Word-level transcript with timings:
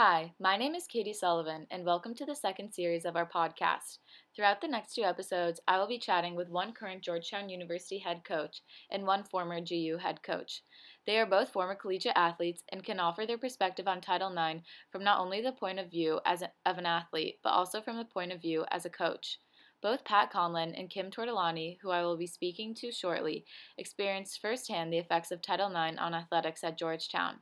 Hi, 0.00 0.32
my 0.38 0.56
name 0.56 0.76
is 0.76 0.86
Katie 0.86 1.12
Sullivan, 1.12 1.66
and 1.72 1.84
welcome 1.84 2.14
to 2.14 2.24
the 2.24 2.36
second 2.36 2.72
series 2.72 3.04
of 3.04 3.16
our 3.16 3.28
podcast. 3.28 3.98
Throughout 4.32 4.60
the 4.60 4.68
next 4.68 4.94
two 4.94 5.02
episodes, 5.02 5.58
I 5.66 5.76
will 5.76 5.88
be 5.88 5.98
chatting 5.98 6.36
with 6.36 6.48
one 6.48 6.72
current 6.72 7.02
Georgetown 7.02 7.48
University 7.48 7.98
head 7.98 8.22
coach 8.22 8.62
and 8.92 9.04
one 9.04 9.24
former 9.24 9.60
GU 9.60 9.98
head 10.00 10.22
coach. 10.22 10.62
They 11.04 11.18
are 11.18 11.26
both 11.26 11.48
former 11.48 11.74
collegiate 11.74 12.12
athletes 12.14 12.62
and 12.70 12.84
can 12.84 13.00
offer 13.00 13.26
their 13.26 13.38
perspective 13.38 13.88
on 13.88 14.00
Title 14.00 14.30
IX 14.30 14.60
from 14.92 15.02
not 15.02 15.18
only 15.18 15.40
the 15.40 15.50
point 15.50 15.80
of 15.80 15.90
view 15.90 16.20
as 16.24 16.42
a, 16.42 16.52
of 16.64 16.78
an 16.78 16.86
athlete, 16.86 17.40
but 17.42 17.50
also 17.50 17.80
from 17.80 17.96
the 17.96 18.04
point 18.04 18.30
of 18.30 18.40
view 18.40 18.64
as 18.70 18.86
a 18.86 18.90
coach. 18.90 19.40
Both 19.82 20.04
Pat 20.04 20.32
Conlon 20.32 20.78
and 20.78 20.88
Kim 20.88 21.10
Tortolani, 21.10 21.78
who 21.82 21.90
I 21.90 22.02
will 22.02 22.16
be 22.16 22.28
speaking 22.28 22.72
to 22.76 22.92
shortly, 22.92 23.44
experienced 23.76 24.38
firsthand 24.40 24.92
the 24.92 24.98
effects 24.98 25.32
of 25.32 25.42
Title 25.42 25.70
IX 25.70 25.98
on 25.98 26.14
athletics 26.14 26.62
at 26.62 26.78
Georgetown. 26.78 27.40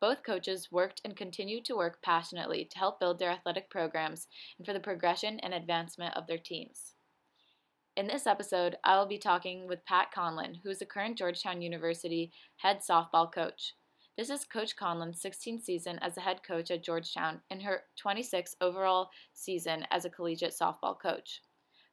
Both 0.00 0.22
coaches 0.22 0.70
worked 0.70 1.00
and 1.04 1.16
continue 1.16 1.60
to 1.62 1.76
work 1.76 2.02
passionately 2.02 2.64
to 2.64 2.78
help 2.78 3.00
build 3.00 3.18
their 3.18 3.30
athletic 3.30 3.68
programs 3.68 4.28
and 4.56 4.66
for 4.66 4.72
the 4.72 4.80
progression 4.80 5.40
and 5.40 5.52
advancement 5.52 6.16
of 6.16 6.26
their 6.26 6.38
teams. 6.38 6.94
In 7.96 8.06
this 8.06 8.28
episode, 8.28 8.76
I 8.84 8.96
will 8.96 9.06
be 9.06 9.18
talking 9.18 9.66
with 9.66 9.84
Pat 9.84 10.12
Conlon, 10.14 10.60
who 10.62 10.70
is 10.70 10.78
the 10.78 10.86
current 10.86 11.18
Georgetown 11.18 11.60
University 11.60 12.30
head 12.58 12.78
softball 12.88 13.32
coach. 13.32 13.74
This 14.16 14.30
is 14.30 14.44
Coach 14.44 14.76
Conlon's 14.76 15.20
16th 15.20 15.62
season 15.62 15.98
as 16.00 16.16
a 16.16 16.20
head 16.20 16.42
coach 16.46 16.70
at 16.70 16.84
Georgetown 16.84 17.40
and 17.50 17.62
her 17.62 17.82
26th 18.04 18.54
overall 18.60 19.10
season 19.32 19.84
as 19.90 20.04
a 20.04 20.10
collegiate 20.10 20.54
softball 20.60 20.96
coach. 21.00 21.40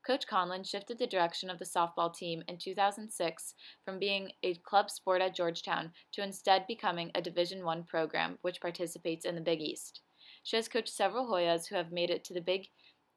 Coach 0.06 0.28
Conlon 0.28 0.64
shifted 0.64 1.00
the 1.00 1.08
direction 1.08 1.50
of 1.50 1.58
the 1.58 1.66
softball 1.66 2.14
team 2.14 2.44
in 2.48 2.58
2006 2.60 3.56
from 3.84 3.98
being 3.98 4.32
a 4.44 4.54
club 4.56 4.92
sport 4.92 5.20
at 5.20 5.36
Georgetown 5.36 5.92
to 6.14 6.22
instead 6.22 6.68
becoming 6.68 7.10
a 7.16 7.22
Division 7.22 7.68
I 7.68 7.82
program 7.88 8.38
which 8.44 8.62
participates 8.62 9.26
in 9.26 9.34
the 9.34 9.42
Big 9.42 9.62
East. 9.62 10.02
She 10.44 10.58
has 10.58 10.68
coached 10.68 10.94
several 10.94 11.28
Hoyas 11.28 11.68
who 11.68 11.76
have 11.76 11.92
made 11.92 12.12
it 12.12 12.24
to 12.26 12.36
the 12.36 12.42
Big 12.42 12.68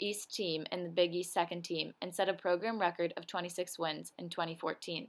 East 0.01 0.33
team 0.35 0.65
and 0.73 0.87
the 0.87 0.91
Big 0.91 1.15
East 1.15 1.35
second 1.35 1.63
team 1.63 1.93
and 2.01 2.15
set 2.15 2.31
a 2.31 2.35
program 2.35 2.81
record 2.81 3.13
of 3.19 3.27
26 3.27 3.79
wins 3.79 4.13
in 4.19 4.31
2014. 4.31 5.09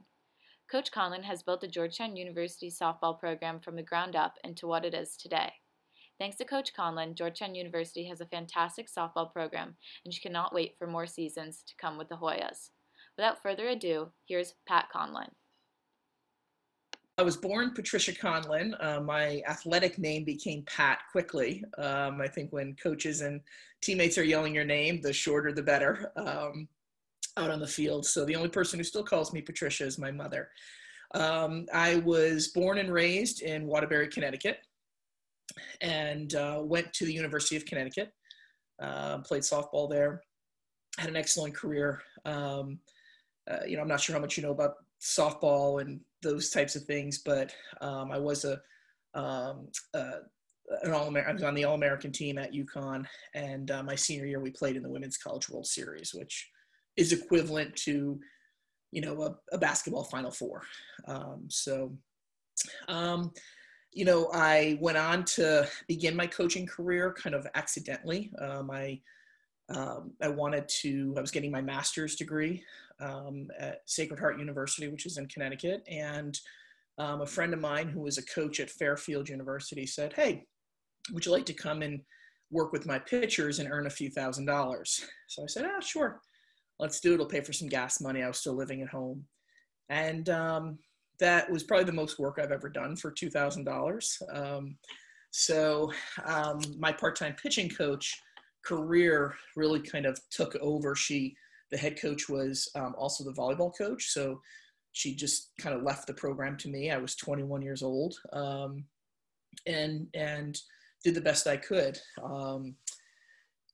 Coach 0.69 0.91
Conlon 0.91 1.23
has 1.23 1.43
built 1.43 1.61
the 1.61 1.67
Georgetown 1.67 2.17
University 2.17 2.69
softball 2.69 3.17
program 3.17 3.59
from 3.61 3.77
the 3.77 3.83
ground 3.83 4.17
up 4.17 4.35
into 4.43 4.67
what 4.67 4.83
it 4.83 4.93
is 4.93 5.15
today. 5.15 5.53
Thanks 6.19 6.35
to 6.37 6.45
Coach 6.45 6.73
Conlon, 6.77 7.15
Georgetown 7.15 7.55
University 7.55 8.03
has 8.09 8.19
a 8.19 8.25
fantastic 8.25 8.89
softball 8.89 9.31
program, 9.31 9.77
and 10.03 10.13
she 10.13 10.19
cannot 10.19 10.53
wait 10.53 10.75
for 10.77 10.85
more 10.85 11.07
seasons 11.07 11.63
to 11.65 11.73
come 11.79 11.97
with 11.97 12.09
the 12.09 12.17
Hoyas. 12.17 12.71
Without 13.17 13.41
further 13.41 13.69
ado, 13.69 14.09
here's 14.27 14.55
Pat 14.67 14.87
Conlon. 14.93 15.29
I 17.17 17.21
was 17.21 17.37
born 17.37 17.73
Patricia 17.73 18.11
Conlon. 18.11 18.75
Uh, 18.83 18.99
my 18.99 19.41
athletic 19.47 19.97
name 19.97 20.25
became 20.25 20.63
Pat 20.63 20.99
quickly. 21.09 21.63
Um, 21.77 22.19
I 22.19 22.27
think 22.27 22.51
when 22.51 22.75
coaches 22.75 23.21
and 23.21 23.39
teammates 23.81 24.17
are 24.17 24.23
yelling 24.23 24.53
your 24.53 24.65
name, 24.65 24.99
the 24.99 25.13
shorter 25.13 25.53
the 25.53 25.63
better 25.63 26.11
um, 26.17 26.67
out 27.37 27.49
on 27.49 27.61
the 27.61 27.67
field. 27.67 28.05
So 28.05 28.25
the 28.25 28.35
only 28.35 28.49
person 28.49 28.77
who 28.77 28.83
still 28.83 29.03
calls 29.05 29.31
me 29.31 29.41
Patricia 29.41 29.85
is 29.85 29.97
my 29.97 30.11
mother. 30.11 30.49
Um, 31.13 31.65
I 31.73 31.97
was 31.97 32.49
born 32.49 32.77
and 32.77 32.91
raised 32.91 33.41
in 33.41 33.65
Waterbury, 33.67 34.09
Connecticut 34.09 34.59
and 35.81 36.35
uh, 36.35 36.61
went 36.63 36.91
to 36.93 37.05
the 37.05 37.13
University 37.13 37.55
of 37.55 37.65
Connecticut. 37.65 38.11
Uh, 38.81 39.19
played 39.19 39.43
softball 39.43 39.89
there. 39.89 40.21
Had 40.97 41.09
an 41.09 41.15
excellent 41.15 41.53
career. 41.53 42.01
Um, 42.25 42.79
uh, 43.49 43.65
you 43.67 43.75
know, 43.75 43.81
I'm 43.81 43.87
not 43.87 44.01
sure 44.01 44.15
how 44.15 44.21
much 44.21 44.37
you 44.37 44.43
know 44.43 44.51
about 44.51 44.75
softball 45.01 45.81
and 45.81 45.99
those 46.21 46.49
types 46.49 46.75
of 46.75 46.83
things, 46.83 47.19
but 47.19 47.53
um, 47.81 48.11
I 48.11 48.19
was 48.19 48.45
a 48.45 48.61
um, 49.15 49.67
uh, 49.93 50.19
an 50.83 50.91
all 50.91 51.17
I 51.17 51.31
was 51.31 51.43
on 51.43 51.55
the 51.55 51.63
All 51.63 51.75
American 51.75 52.11
team 52.11 52.37
at 52.37 52.53
UConn, 52.53 53.05
and 53.33 53.71
uh, 53.71 53.83
my 53.83 53.95
senior 53.95 54.25
year 54.25 54.39
we 54.39 54.51
played 54.51 54.75
in 54.75 54.83
the 54.83 54.89
Women's 54.89 55.17
College 55.17 55.49
World 55.49 55.65
Series, 55.65 56.13
which 56.13 56.49
is 56.95 57.11
equivalent 57.11 57.75
to 57.77 58.19
you 58.91 59.01
know 59.01 59.21
a, 59.23 59.35
a 59.55 59.57
basketball 59.57 60.03
Final 60.03 60.31
Four. 60.31 60.61
Um, 61.07 61.45
so 61.47 61.97
um, 62.87 63.31
you 63.91 64.05
know, 64.05 64.29
I 64.33 64.77
went 64.81 64.97
on 64.97 65.25
to 65.25 65.67
begin 65.87 66.15
my 66.15 66.27
coaching 66.27 66.65
career 66.67 67.13
kind 67.13 67.35
of 67.35 67.47
accidentally. 67.55 68.31
Um, 68.39 68.69
I 68.71 69.01
um, 69.69 70.13
I 70.21 70.29
wanted 70.29 70.67
to. 70.81 71.13
I 71.17 71.21
was 71.21 71.31
getting 71.31 71.51
my 71.51 71.61
master's 71.61 72.15
degree 72.15 72.63
um, 72.99 73.49
at 73.57 73.81
Sacred 73.85 74.19
Heart 74.19 74.39
University, 74.39 74.87
which 74.87 75.05
is 75.05 75.17
in 75.17 75.27
Connecticut, 75.27 75.83
and 75.87 76.39
um, 76.97 77.21
a 77.21 77.25
friend 77.25 77.53
of 77.53 77.59
mine 77.59 77.87
who 77.87 78.01
was 78.01 78.17
a 78.17 78.25
coach 78.25 78.59
at 78.59 78.69
Fairfield 78.69 79.29
University 79.29 79.85
said, 79.85 80.13
"Hey, 80.13 80.45
would 81.11 81.25
you 81.25 81.31
like 81.31 81.45
to 81.45 81.53
come 81.53 81.81
and 81.81 82.01
work 82.51 82.71
with 82.71 82.87
my 82.87 82.97
pitchers 82.97 83.59
and 83.59 83.71
earn 83.71 83.87
a 83.87 83.91
few 83.91 84.09
thousand 84.09 84.45
dollars?" 84.45 85.05
So 85.27 85.43
I 85.43 85.47
said, 85.47 85.65
"Ah, 85.65 85.79
sure, 85.79 86.19
let's 86.79 86.99
do 86.99 87.11
it. 87.11 87.15
It'll 87.15 87.25
pay 87.25 87.41
for 87.41 87.53
some 87.53 87.69
gas 87.69 88.01
money." 88.01 88.23
I 88.23 88.27
was 88.27 88.39
still 88.39 88.55
living 88.55 88.81
at 88.81 88.89
home, 88.89 89.25
and 89.89 90.29
um, 90.29 90.79
that 91.19 91.49
was 91.49 91.63
probably 91.63 91.85
the 91.85 91.91
most 91.91 92.19
work 92.19 92.39
I've 92.41 92.51
ever 92.51 92.69
done 92.69 92.95
for 92.95 93.11
two 93.11 93.29
thousand 93.29 93.67
um, 93.67 93.73
dollars. 93.73 94.21
So 95.31 95.91
um, 96.25 96.59
my 96.77 96.91
part-time 96.91 97.35
pitching 97.41 97.69
coach 97.69 98.19
career 98.65 99.35
really 99.55 99.79
kind 99.79 100.05
of 100.05 100.19
took 100.29 100.55
over. 100.57 100.95
She, 100.95 101.35
the 101.71 101.77
head 101.77 101.99
coach, 102.01 102.29
was 102.29 102.69
um, 102.75 102.95
also 102.97 103.23
the 103.23 103.33
volleyball 103.33 103.71
coach, 103.77 104.09
so 104.09 104.41
she 104.91 105.15
just 105.15 105.51
kind 105.59 105.75
of 105.75 105.83
left 105.83 106.07
the 106.07 106.13
program 106.13 106.57
to 106.57 106.69
me. 106.69 106.91
I 106.91 106.97
was 106.97 107.15
21 107.15 107.61
years 107.61 107.83
old, 107.83 108.15
um, 108.33 108.83
and 109.67 110.07
and 110.13 110.59
did 111.03 111.15
the 111.15 111.21
best 111.21 111.47
I 111.47 111.57
could. 111.57 111.99
Um, 112.23 112.75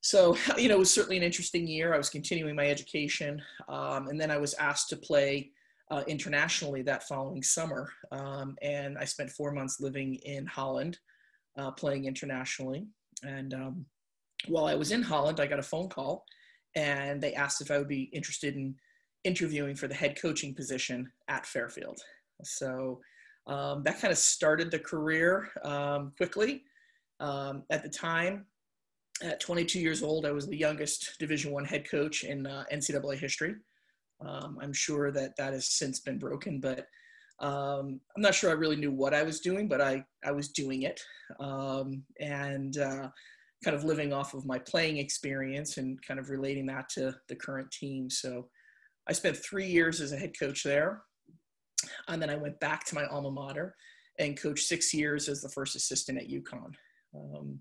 so 0.02 0.36
you 0.58 0.68
know, 0.68 0.76
it 0.76 0.80
was 0.80 0.92
certainly 0.92 1.16
an 1.16 1.22
interesting 1.22 1.66
year. 1.66 1.94
I 1.94 1.98
was 1.98 2.10
continuing 2.10 2.54
my 2.54 2.68
education, 2.68 3.40
um, 3.68 4.08
and 4.08 4.20
then 4.20 4.30
I 4.30 4.36
was 4.36 4.54
asked 4.54 4.90
to 4.90 4.96
play 4.96 5.50
uh, 5.90 6.02
internationally 6.06 6.82
that 6.82 7.06
following 7.06 7.42
summer. 7.42 7.92
Um, 8.10 8.56
and 8.62 8.98
I 8.98 9.04
spent 9.04 9.30
four 9.30 9.52
months 9.52 9.80
living 9.80 10.16
in 10.16 10.46
Holland, 10.46 10.98
uh, 11.56 11.70
playing 11.70 12.06
internationally. 12.06 12.86
And 13.22 13.54
um, 13.54 13.86
while 14.48 14.66
I 14.66 14.74
was 14.74 14.92
in 14.92 15.02
Holland, 15.02 15.40
I 15.40 15.46
got 15.46 15.58
a 15.58 15.64
phone 15.64 15.88
call 15.88 16.24
and 16.74 17.20
they 17.20 17.34
asked 17.34 17.60
if 17.60 17.70
I 17.70 17.78
would 17.78 17.88
be 17.88 18.04
interested 18.12 18.54
in 18.54 18.74
interviewing 19.24 19.74
for 19.74 19.88
the 19.88 19.94
head 19.94 20.20
coaching 20.20 20.54
position 20.54 21.10
at 21.28 21.46
Fairfield. 21.46 21.98
So 22.44 23.00
um, 23.46 23.82
that 23.84 24.00
kind 24.00 24.12
of 24.12 24.18
started 24.18 24.70
the 24.70 24.78
career 24.78 25.48
um, 25.64 26.12
quickly. 26.16 26.64
Um, 27.18 27.62
at 27.70 27.82
the 27.82 27.88
time, 27.88 28.44
at 29.22 29.40
22 29.40 29.80
years 29.80 30.02
old, 30.02 30.26
I 30.26 30.32
was 30.32 30.46
the 30.46 30.56
youngest 30.56 31.16
Division 31.18 31.50
One 31.50 31.64
head 31.64 31.88
coach 31.90 32.24
in 32.24 32.46
uh, 32.46 32.64
NCAA 32.72 33.18
history. 33.18 33.54
Um, 34.20 34.58
I'm 34.62 34.72
sure 34.72 35.10
that 35.10 35.36
that 35.36 35.52
has 35.52 35.68
since 35.68 36.00
been 36.00 36.18
broken, 36.18 36.60
but 36.60 36.86
um, 37.40 38.00
I'm 38.16 38.22
not 38.22 38.34
sure 38.34 38.50
I 38.50 38.54
really 38.54 38.76
knew 38.76 38.92
what 38.92 39.12
I 39.12 39.22
was 39.22 39.40
doing, 39.40 39.68
but 39.68 39.80
I, 39.80 40.04
I 40.24 40.32
was 40.32 40.48
doing 40.48 40.82
it 40.82 41.00
um, 41.38 42.02
and 42.18 42.78
uh, 42.78 43.08
kind 43.62 43.76
of 43.76 43.84
living 43.84 44.12
off 44.12 44.32
of 44.32 44.46
my 44.46 44.58
playing 44.58 44.96
experience 44.96 45.76
and 45.76 46.00
kind 46.02 46.18
of 46.18 46.30
relating 46.30 46.66
that 46.66 46.88
to 46.90 47.14
the 47.28 47.36
current 47.36 47.70
team. 47.70 48.08
So 48.08 48.48
I 49.06 49.12
spent 49.12 49.36
three 49.36 49.66
years 49.66 50.00
as 50.00 50.12
a 50.12 50.16
head 50.16 50.32
coach 50.38 50.62
there. 50.62 51.02
And 52.08 52.20
then 52.20 52.30
I 52.30 52.36
went 52.36 52.58
back 52.58 52.84
to 52.86 52.94
my 52.94 53.04
alma 53.06 53.30
mater 53.30 53.74
and 54.18 54.40
coached 54.40 54.66
six 54.66 54.94
years 54.94 55.28
as 55.28 55.42
the 55.42 55.48
first 55.50 55.76
assistant 55.76 56.18
at 56.18 56.28
UConn. 56.28 56.72
Um, 57.14 57.60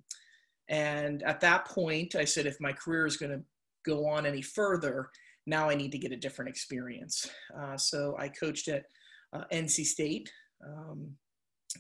and 0.70 1.22
at 1.24 1.42
that 1.42 1.66
point, 1.66 2.16
I 2.16 2.26
said, 2.26 2.46
if 2.46 2.60
my 2.60 2.72
career 2.72 3.06
is 3.06 3.18
going 3.18 3.32
to 3.32 3.44
go 3.86 4.08
on 4.08 4.26
any 4.26 4.42
further, 4.42 5.10
now 5.46 5.70
I 5.70 5.76
need 5.76 5.92
to 5.92 5.98
get 5.98 6.12
a 6.12 6.18
different 6.18 6.50
experience. 6.50 7.30
Uh, 7.58 7.78
so 7.78 8.16
I 8.18 8.30
coached 8.30 8.68
at 8.68 8.86
uh, 9.34 9.44
NC 9.52 9.86
State, 9.86 10.32
um, 10.66 11.12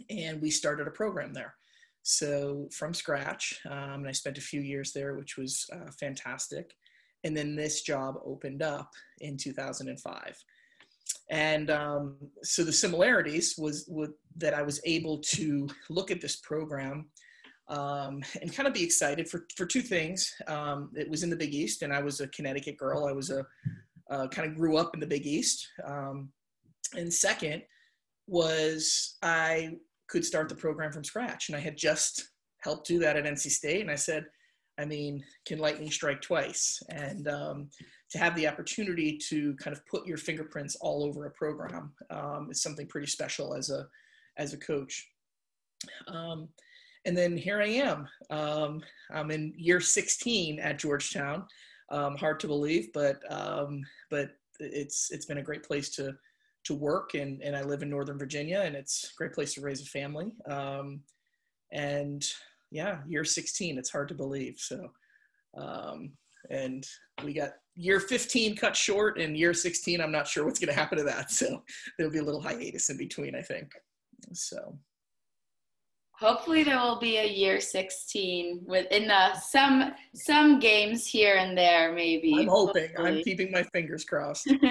and 0.10 0.42
we 0.42 0.52
started 0.52 0.88
a 0.88 0.92
program 0.92 1.34
there. 1.34 1.56
So 2.04 2.68
from 2.72 2.94
scratch, 2.94 3.60
um, 3.70 4.02
and 4.02 4.08
I 4.08 4.12
spent 4.12 4.38
a 4.38 4.42
few 4.42 4.62
years 4.62 4.94
there, 4.94 5.16
which 5.16 5.38
was 5.38 5.66
uh, 5.74 5.92
fantastic. 6.00 6.76
And 7.24 7.36
then 7.36 7.56
this 7.56 7.82
job 7.82 8.16
opened 8.24 8.62
up 8.62 8.92
in 9.22 9.38
2005. 9.38 10.44
And 11.32 11.72
um, 11.72 12.18
so 12.44 12.64
the 12.64 12.72
similarities 12.72 13.56
was, 13.58 13.86
was 13.88 14.10
that 14.38 14.54
I 14.54 14.62
was 14.62 14.80
able 14.86 15.20
to 15.34 15.68
look 15.90 16.12
at 16.12 16.22
this 16.22 16.36
program 16.38 17.10
um, 17.68 18.22
and 18.42 18.54
kind 18.54 18.68
of 18.68 18.74
be 18.74 18.84
excited 18.84 19.30
for, 19.30 19.46
for 19.56 19.66
two 19.66 19.82
things. 19.82 20.34
Um, 20.48 20.92
it 20.96 21.10
was 21.10 21.24
in 21.24 21.30
the 21.30 21.36
Big 21.36 21.54
East, 21.54 21.82
and 21.82 21.94
I 21.94 22.02
was 22.02 22.22
a 22.22 22.28
Connecticut 22.30 22.78
girl. 22.78 23.06
I 23.06 23.12
was 23.12 23.30
a 23.30 23.46
uh, 24.10 24.28
kind 24.28 24.48
of 24.48 24.56
grew 24.56 24.78
up 24.78 24.94
in 24.94 25.00
the 25.00 25.08
Big 25.08 25.26
East. 25.26 25.68
Um, 25.84 26.30
and 26.96 27.12
second 27.12 27.64
was 28.28 29.18
I 29.22 29.78
could 30.08 30.26
start 30.26 30.50
the 30.50 30.56
program 30.56 30.92
from 30.92 31.04
scratch, 31.04 31.50
and 31.50 31.56
I 31.56 31.60
had 31.60 31.78
just 31.78 32.30
helped 32.62 32.88
do 32.88 33.00
that 33.00 33.18
at 33.18 33.26
NC 33.26 33.52
State. 33.52 33.82
And 33.82 33.92
I 33.92 33.96
said, 33.96 34.26
I 34.78 34.86
mean, 34.86 35.24
can 35.46 35.60
lightning 35.60 35.90
strike 35.90 36.22
twice? 36.22 36.82
And 36.90 37.28
um, 37.28 37.70
to 38.12 38.18
have 38.18 38.36
the 38.36 38.48
opportunity 38.48 39.18
to 39.30 39.56
kind 39.56 39.76
of 39.76 39.86
put 39.86 40.06
your 40.06 40.18
fingerprints 40.18 40.76
all 40.82 41.04
over 41.04 41.26
a 41.26 41.32
program 41.32 41.94
um, 42.10 42.50
is 42.52 42.62
something 42.62 42.88
pretty 42.88 43.08
special 43.08 43.56
as 43.56 43.70
a 43.70 43.88
as 44.38 44.54
a 44.54 44.58
coach. 44.58 45.08
Um, 46.08 46.50
and 47.06 47.16
then 47.16 47.38
here 47.38 47.62
I 47.62 47.68
am. 47.68 48.08
Um, 48.30 48.82
I'm 49.12 49.32
in 49.32 49.54
year 49.56 49.80
16 49.80 50.60
at 50.60 50.80
Georgetown. 50.80 51.46
Um, 51.92 52.18
hard 52.18 52.40
to 52.40 52.48
believe, 52.48 52.92
but 52.94 53.20
um, 53.32 53.84
but 54.10 54.32
it's 54.60 55.12
it's 55.12 55.26
been 55.26 55.38
a 55.38 55.44
great 55.44 55.64
place 55.64 55.90
to 55.92 56.16
to 56.66 56.74
work, 56.74 57.14
and 57.14 57.42
and 57.44 57.56
I 57.56 57.62
live 57.62 57.84
in 57.84 57.90
Northern 57.90 58.18
Virginia, 58.18 58.62
and 58.66 58.76
it's 58.76 59.12
a 59.14 59.18
great 59.18 59.34
place 59.34 59.54
to 59.54 59.62
raise 59.62 59.82
a 59.82 59.86
family. 59.86 60.32
Um, 60.48 61.02
and 61.72 62.26
yeah, 62.72 63.00
year 63.08 63.24
16, 63.24 63.78
it's 63.78 63.92
hard 63.92 64.08
to 64.10 64.16
believe. 64.16 64.56
So, 64.58 64.88
um, 65.58 66.12
and 66.50 66.86
we 67.24 67.34
got 67.34 67.52
year 67.76 68.00
15 68.00 68.56
cut 68.56 68.76
short, 68.76 69.20
and 69.20 69.38
year 69.38 69.54
16, 69.54 70.02
I'm 70.02 70.12
not 70.12 70.28
sure 70.28 70.46
what's 70.46 70.60
going 70.60 70.74
to 70.74 70.80
happen 70.80 70.98
to 70.98 71.04
that. 71.06 71.32
So 71.32 71.64
there'll 71.98 72.14
be 72.14 72.20
a 72.20 72.24
little 72.24 72.42
hiatus 72.42 72.90
in 72.90 72.98
between, 72.98 73.36
I 73.36 73.42
think. 73.42 73.72
So 74.34 74.78
hopefully 76.20 76.64
there 76.64 76.80
will 76.80 77.00
be 77.00 77.18
a 77.18 77.28
year 77.28 77.60
16 77.60 78.62
within 78.66 79.08
the 79.08 79.36
some 79.40 79.92
some 80.14 80.60
games 80.60 81.06
here 81.06 81.36
and 81.36 81.58
there 81.58 81.94
maybe. 81.94 82.34
I'm 82.40 82.48
hoping. 82.48 82.88
Hopefully. 82.88 83.18
i'm 83.18 83.24
keeping 83.24 83.52
my 83.52 83.64
fingers 83.64 84.04
crossed. 84.04 84.52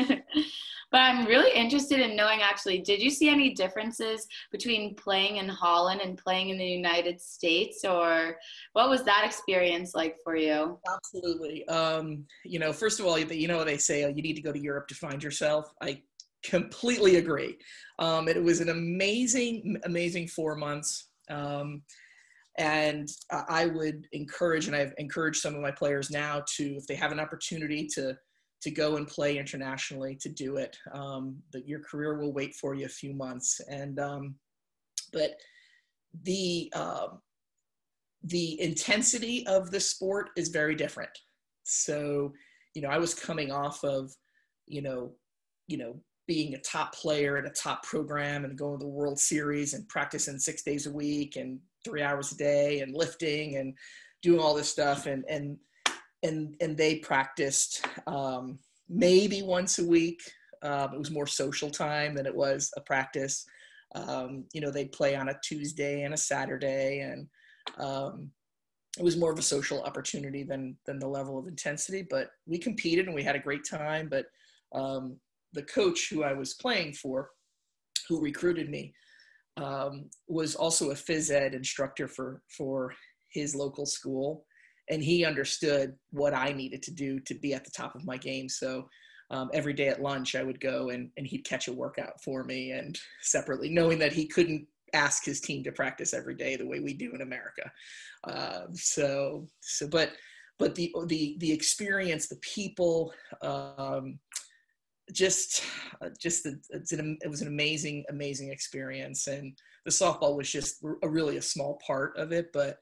But 0.93 1.01
i'm 1.01 1.27
really 1.27 1.51
interested 1.53 1.99
in 1.99 2.15
knowing 2.15 2.41
actually 2.41 2.79
did 2.79 3.03
you 3.03 3.11
see 3.11 3.29
any 3.29 3.53
differences 3.53 4.29
between 4.53 4.95
playing 4.95 5.39
in 5.39 5.49
holland 5.49 6.01
and 6.01 6.17
playing 6.17 6.51
in 6.51 6.59
the 6.59 6.65
united 6.65 7.21
states 7.21 7.85
or 7.85 8.37
what 8.75 8.89
was 8.89 9.03
that 9.03 9.23
experience 9.25 9.93
like 9.97 10.19
for 10.23 10.37
you? 10.37 10.79
Absolutely. 10.89 11.67
Um, 11.67 12.25
you 12.45 12.61
know 12.61 12.73
first 12.73 13.01
of 13.01 13.07
all 13.07 13.19
you 13.19 13.49
know 13.49 13.65
they 13.65 13.77
say 13.77 14.05
uh, 14.05 14.09
you 14.09 14.23
need 14.23 14.35
to 14.35 14.43
go 14.43 14.53
to 14.53 14.59
europe 14.59 14.87
to 14.89 14.95
find 14.95 15.21
yourself. 15.21 15.75
I 15.83 16.01
completely 16.45 17.17
agree. 17.17 17.57
Um, 17.99 18.29
it 18.29 18.41
was 18.41 18.61
an 18.61 18.69
amazing 18.69 19.81
amazing 19.85 20.29
four 20.29 20.55
months 20.55 21.09
um, 21.31 21.83
and 22.59 23.09
I 23.31 23.67
would 23.67 24.07
encourage, 24.13 24.67
and 24.67 24.77
I've 24.77 24.95
encouraged 24.99 25.41
some 25.41 25.55
of 25.55 25.61
my 25.61 25.73
players 25.73 26.11
now 26.11 26.43
to, 26.57 26.65
if 26.77 26.87
they 26.87 26.95
have 26.95 27.13
an 27.13 27.21
opportunity 27.21 27.87
to 27.95 28.17
to 28.63 28.71
go 28.71 28.97
and 28.97 29.07
play 29.07 29.37
internationally, 29.37 30.17
to 30.23 30.31
do 30.31 30.57
it. 30.57 30.75
Um, 30.95 31.37
that 31.53 31.69
your 31.69 31.81
career 31.81 32.17
will 32.19 32.33
wait 32.33 32.55
for 32.55 32.75
you 32.75 32.87
a 32.87 32.89
few 32.89 33.13
months, 33.13 33.61
and 33.69 33.99
um, 33.99 34.37
but 35.13 35.33
the 36.23 36.73
um, 36.75 37.21
the 38.25 38.61
intensity 38.61 39.47
of 39.47 39.71
the 39.71 39.81
sport 39.81 40.31
is 40.37 40.49
very 40.49 40.75
different. 40.75 41.11
So, 41.65 42.33
you 42.75 42.83
know, 42.83 42.89
I 42.89 42.99
was 42.99 43.15
coming 43.15 43.53
off 43.53 43.85
of, 43.85 44.13
you 44.67 44.83
know, 44.83 45.13
you 45.67 45.77
know, 45.77 46.01
being 46.27 46.55
a 46.55 46.61
top 46.61 46.95
player 46.95 47.37
at 47.37 47.47
a 47.47 47.51
top 47.51 47.83
program 47.83 48.45
and 48.45 48.59
going 48.59 48.79
to 48.79 48.85
the 48.85 48.91
World 48.91 49.19
Series 49.19 49.75
and 49.75 49.89
practicing 49.89 50.39
six 50.39 50.63
days 50.63 50.87
a 50.87 50.93
week 50.93 51.37
and 51.37 51.59
three 51.85 52.03
hours 52.03 52.33
a 52.33 52.37
day 52.37 52.81
and 52.81 52.95
lifting 52.95 53.57
and 53.57 53.75
doing 54.23 54.41
all 54.41 54.55
this 54.55 54.71
stuff 54.71 55.07
and 55.07 55.25
and 55.29 55.59
and 56.23 56.57
and 56.61 56.77
they 56.77 56.97
practiced 56.97 57.87
um, 58.07 58.59
maybe 58.89 59.43
once 59.43 59.79
a 59.79 59.87
week. 59.87 60.23
Um, 60.63 60.95
it 60.95 60.99
was 60.99 61.11
more 61.11 61.27
social 61.27 61.71
time 61.71 62.15
than 62.15 62.27
it 62.27 62.35
was 62.35 62.73
a 62.77 62.81
practice. 62.81 63.45
Um, 63.95 64.45
you 64.53 64.61
know, 64.61 64.71
they'd 64.71 64.93
play 64.93 65.15
on 65.15 65.29
a 65.29 65.39
Tuesday 65.45 66.03
and 66.03 66.15
a 66.15 66.17
Saturday, 66.17 67.01
and 67.01 67.29
um, 67.79 68.31
it 68.99 69.05
was 69.05 69.19
more 69.19 69.31
of 69.31 69.39
a 69.39 69.43
social 69.43 69.83
opportunity 69.83 70.43
than 70.43 70.77
than 70.87 70.99
the 70.99 71.07
level 71.07 71.39
of 71.39 71.47
intensity. 71.47 72.07
But 72.09 72.31
we 72.47 72.59
competed 72.59 73.07
and 73.07 73.15
we 73.15 73.23
had 73.23 73.37
a 73.37 73.41
great 73.41 73.65
time. 73.69 74.09
But 74.09 74.27
um, 74.75 75.17
the 75.55 75.63
coach 75.63 76.09
who 76.11 76.23
I 76.23 76.33
was 76.33 76.55
playing 76.55 76.95
for, 76.95 77.31
who 78.09 78.21
recruited 78.21 78.69
me, 78.69 78.93
um, 79.57 80.11
was 80.29 80.55
also 80.55 80.91
a 80.91 80.95
phys 80.95 81.31
ed 81.31 81.55
instructor 81.55 82.09
for 82.09 82.43
for 82.49 82.93
his 83.33 83.55
local 83.55 83.87
school, 83.87 84.45
and 84.91 85.03
he 85.03 85.25
understood 85.25 85.95
what 86.11 86.35
I 86.35 86.53
needed 86.53 86.83
to 86.85 86.93
do 86.93 87.21
to 87.21 87.35
be 87.35 87.55
at 87.55 87.65
the 87.65 87.71
top 87.71 87.95
of 87.95 88.05
my 88.05 88.17
game. 88.17 88.49
So 88.49 88.89
um, 89.31 89.51
every 89.55 89.73
day 89.73 89.89
at 89.89 90.03
lunch, 90.03 90.35
I 90.35 90.43
would 90.43 90.61
go 90.61 90.91
and 90.91 91.11
and 91.17 91.27
he'd 91.27 91.45
catch 91.45 91.69
a 91.69 91.73
workout 91.73 92.23
for 92.23 92.45
me, 92.45 92.73
and 92.73 92.99
separately, 93.23 93.71
knowing 93.71 93.99
that 94.01 94.13
he 94.13 94.27
couldn't 94.27 94.67
ask 94.93 95.25
his 95.25 95.41
team 95.41 95.65
to 95.65 95.73
practice 95.73 96.15
every 96.15 96.35
day 96.35 96.57
the 96.57 96.67
way 96.67 96.81
we 96.81 96.95
do 96.95 97.13
in 97.15 97.21
America. 97.23 97.71
Uh, 98.25 98.63
so 98.75 99.47
so, 99.61 99.87
but 99.89 100.13
but 100.59 100.75
the 100.75 100.93
the 101.07 101.37
the 101.39 101.53
experience, 101.53 102.29
the 102.29 102.37
people. 102.43 103.13
Um, 103.43 104.19
just 105.13 105.63
uh, 106.03 106.09
just 106.21 106.47
a, 106.47 106.55
an, 106.73 107.19
it 107.23 107.29
was 107.29 107.43
an 107.43 107.49
amazing 107.49 108.05
amazing 108.09 108.51
experience 108.51 109.27
and 109.27 109.57
the 109.85 109.91
softball 109.91 110.37
was 110.37 110.51
just 110.51 110.83
a, 111.03 111.09
really 111.09 111.37
a 111.37 111.43
small 111.43 111.79
part 111.87 112.17
of 112.17 112.33
it 112.33 112.47
but 112.53 112.79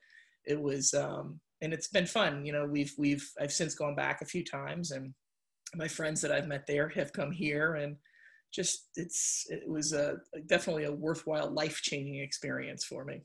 it 0.47 0.61
was 0.61 0.95
um, 0.95 1.41
and 1.63 1.73
it's 1.73 1.89
been 1.89 2.07
fun 2.07 2.45
you 2.45 2.53
know 2.53 2.65
we've 2.65 2.93
we've 2.97 3.29
i've 3.41 3.53
since 3.53 3.75
gone 3.75 3.95
back 3.95 4.23
a 4.23 4.27
few 4.27 4.45
times 4.45 4.93
and 4.93 5.13
my 5.75 5.89
friends 5.89 6.21
that 6.21 6.31
i've 6.31 6.47
met 6.47 6.67
there 6.67 6.89
have 6.89 7.13
come 7.13 7.33
here 7.33 7.75
and 7.75 7.97
just 8.53 8.91
it's 8.97 9.47
it 9.49 9.67
was 9.67 9.93
a 9.93 10.17
definitely 10.47 10.85
a 10.85 10.93
worthwhile 10.93 11.51
life-changing 11.51 12.21
experience 12.21 12.85
for 12.85 13.05
me. 13.05 13.23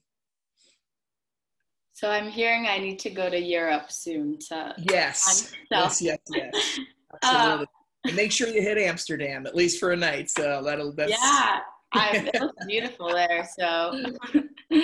So 1.94 2.10
i'm 2.10 2.30
hearing 2.30 2.68
i 2.68 2.78
need 2.78 3.00
to 3.00 3.10
go 3.10 3.30
to 3.30 3.40
europe 3.40 3.92
soon 3.92 4.38
to 4.50 4.74
yes. 4.78 5.52
yes 5.70 6.02
yes 6.02 6.20
yes. 6.32 6.80
Absolutely. 7.24 7.52
um, 7.52 7.60
and 7.60 7.68
make 8.16 8.32
sure 8.32 8.48
you 8.48 8.62
hit 8.62 8.78
Amsterdam 8.78 9.46
at 9.46 9.56
least 9.56 9.80
for 9.80 9.92
a 9.92 9.98
night. 9.98 10.30
So 10.30 10.62
that'll 10.64 10.94
that's 10.94 11.12
yeah. 11.12 11.60
I, 11.94 12.30
it 12.34 12.42
looks 12.42 12.66
beautiful 12.66 13.10
there. 13.14 13.48
So, 13.58 14.04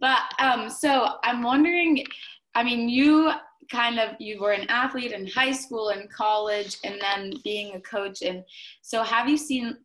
but 0.00 0.18
um, 0.38 0.70
so 0.70 1.16
I'm 1.24 1.42
wondering. 1.42 2.04
I 2.54 2.64
mean, 2.64 2.88
you 2.88 3.32
kind 3.70 4.00
of 4.00 4.16
you 4.18 4.40
were 4.40 4.52
an 4.52 4.68
athlete 4.68 5.12
in 5.12 5.26
high 5.26 5.52
school 5.52 5.90
and 5.90 6.10
college, 6.12 6.76
and 6.84 7.00
then 7.00 7.32
being 7.44 7.74
a 7.74 7.80
coach. 7.80 8.22
And 8.22 8.44
so, 8.82 9.02
have 9.02 9.28
you 9.28 9.36
seen 9.36 9.76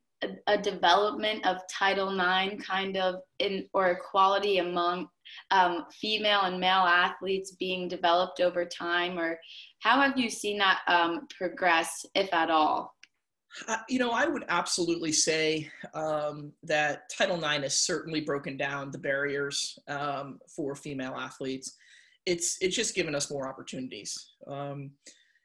a, 0.48 0.58
development 0.58 1.46
of 1.46 1.58
Title 1.72 2.10
IX 2.10 2.64
kind 2.64 2.98
of 2.98 3.16
in 3.40 3.68
or 3.74 3.92
equality 3.92 4.60
among 4.60 5.08
um, 5.52 5.86
female 5.92 6.42
and 6.44 6.60
male 6.60 6.86
athletes 6.86 7.52
being 7.52 7.88
developed 7.88 8.40
over 8.40 8.66
time, 8.66 9.18
or 9.18 9.40
how 9.80 10.02
have 10.02 10.18
you 10.18 10.30
seen 10.30 10.58
that 10.60 10.80
um, 10.88 11.28
progress, 11.38 12.06
if 12.16 12.34
at 12.34 12.50
all? 12.50 12.96
Uh, 13.68 13.78
you 13.88 14.00
know, 14.00 14.12
I 14.12 14.26
would 14.26 14.44
absolutely 14.50 15.12
say 15.12 15.72
um, 15.94 16.52
that 16.64 17.10
Title 17.10 17.38
IX 17.38 17.64
has 17.64 17.78
certainly 17.78 18.22
broken 18.22 18.58
down 18.58 18.92
the 18.92 18.98
barriers 18.98 19.80
um, 19.88 20.40
for 20.54 20.76
female 20.76 21.16
athletes. 21.18 21.78
It's 22.26 22.58
it's 22.60 22.76
just 22.76 22.96
given 22.96 23.16
us 23.16 23.32
more 23.32 23.48
opportunities. 23.48 24.34
Um, 24.48 24.92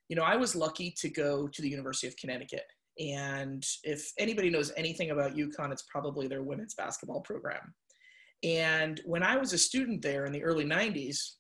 you 0.08 0.16
know, 0.16 0.24
I 0.24 0.36
was 0.36 0.56
lucky 0.56 0.92
to 0.98 1.08
go 1.08 1.46
to 1.46 1.62
the 1.62 1.68
University 1.68 2.08
of 2.08 2.16
Connecticut, 2.16 2.64
and 2.98 3.64
if 3.82 4.12
anybody 4.18 4.50
knows 4.50 4.72
anything 4.76 5.10
about 5.10 5.36
UConn, 5.36 5.72
it's 5.72 5.84
probably 5.90 6.26
their 6.26 6.42
women's 6.42 6.74
basketball 6.74 7.20
program. 7.20 7.74
And 8.42 9.00
when 9.04 9.22
I 9.22 9.36
was 9.36 9.52
a 9.52 9.58
student 9.58 10.02
there 10.02 10.26
in 10.26 10.32
the 10.32 10.42
early 10.42 10.64
'90s, 10.64 11.34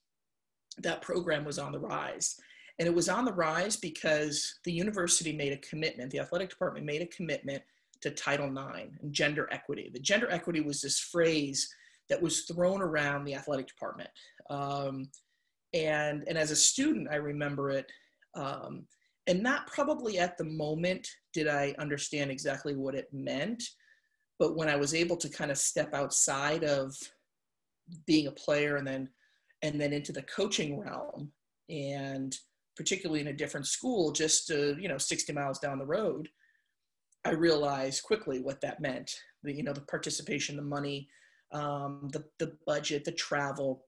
that 0.78 1.02
program 1.02 1.44
was 1.44 1.58
on 1.58 1.72
the 1.72 1.80
rise 1.80 2.36
and 2.80 2.88
it 2.88 2.94
was 2.94 3.10
on 3.10 3.26
the 3.26 3.32
rise 3.34 3.76
because 3.76 4.58
the 4.64 4.72
university 4.72 5.34
made 5.34 5.52
a 5.52 5.58
commitment, 5.58 6.10
the 6.10 6.18
athletic 6.18 6.48
department 6.48 6.86
made 6.86 7.02
a 7.02 7.06
commitment 7.06 7.62
to 8.00 8.10
Title 8.10 8.46
IX 8.46 8.88
and 9.02 9.12
gender 9.12 9.46
equity. 9.52 9.90
The 9.92 10.00
gender 10.00 10.28
equity 10.30 10.62
was 10.62 10.80
this 10.80 10.98
phrase 10.98 11.68
that 12.08 12.20
was 12.20 12.44
thrown 12.44 12.80
around 12.80 13.24
the 13.24 13.34
athletic 13.34 13.68
department. 13.68 14.08
Um, 14.48 15.10
and, 15.74 16.24
and 16.26 16.38
as 16.38 16.50
a 16.50 16.56
student, 16.56 17.08
I 17.12 17.16
remember 17.16 17.70
it. 17.70 17.92
Um, 18.34 18.86
and 19.26 19.42
not 19.42 19.66
probably 19.66 20.18
at 20.18 20.38
the 20.38 20.44
moment 20.44 21.06
did 21.32 21.48
I 21.48 21.74
understand 21.78 22.30
exactly 22.30 22.76
what 22.76 22.94
it 22.94 23.08
meant. 23.12 23.62
But 24.38 24.56
when 24.56 24.68
I 24.68 24.76
was 24.76 24.94
able 24.94 25.16
to 25.18 25.28
kind 25.28 25.50
of 25.50 25.58
step 25.58 25.94
outside 25.94 26.64
of 26.64 26.96
being 28.06 28.26
a 28.26 28.32
player 28.32 28.76
and 28.76 28.86
then 28.86 29.08
and 29.62 29.78
then 29.80 29.92
into 29.92 30.12
the 30.12 30.22
coaching 30.22 30.80
realm 30.80 31.30
and 31.68 32.34
particularly 32.76 33.20
in 33.20 33.26
a 33.26 33.32
different 33.32 33.66
school, 33.66 34.10
just 34.12 34.50
uh, 34.50 34.76
you 34.76 34.88
know 34.88 34.98
60 34.98 35.32
miles 35.32 35.58
down 35.58 35.78
the 35.78 35.86
road, 35.86 36.28
I 37.24 37.32
realized 37.32 38.02
quickly 38.02 38.40
what 38.40 38.60
that 38.62 38.80
meant. 38.80 39.14
The 39.42 39.52
you 39.52 39.62
know 39.62 39.72
the 39.72 39.82
participation, 39.82 40.56
the 40.56 40.62
money, 40.62 41.08
um, 41.52 42.08
the 42.12 42.24
the 42.38 42.56
budget, 42.66 43.04
the 43.04 43.12
travel, 43.12 43.84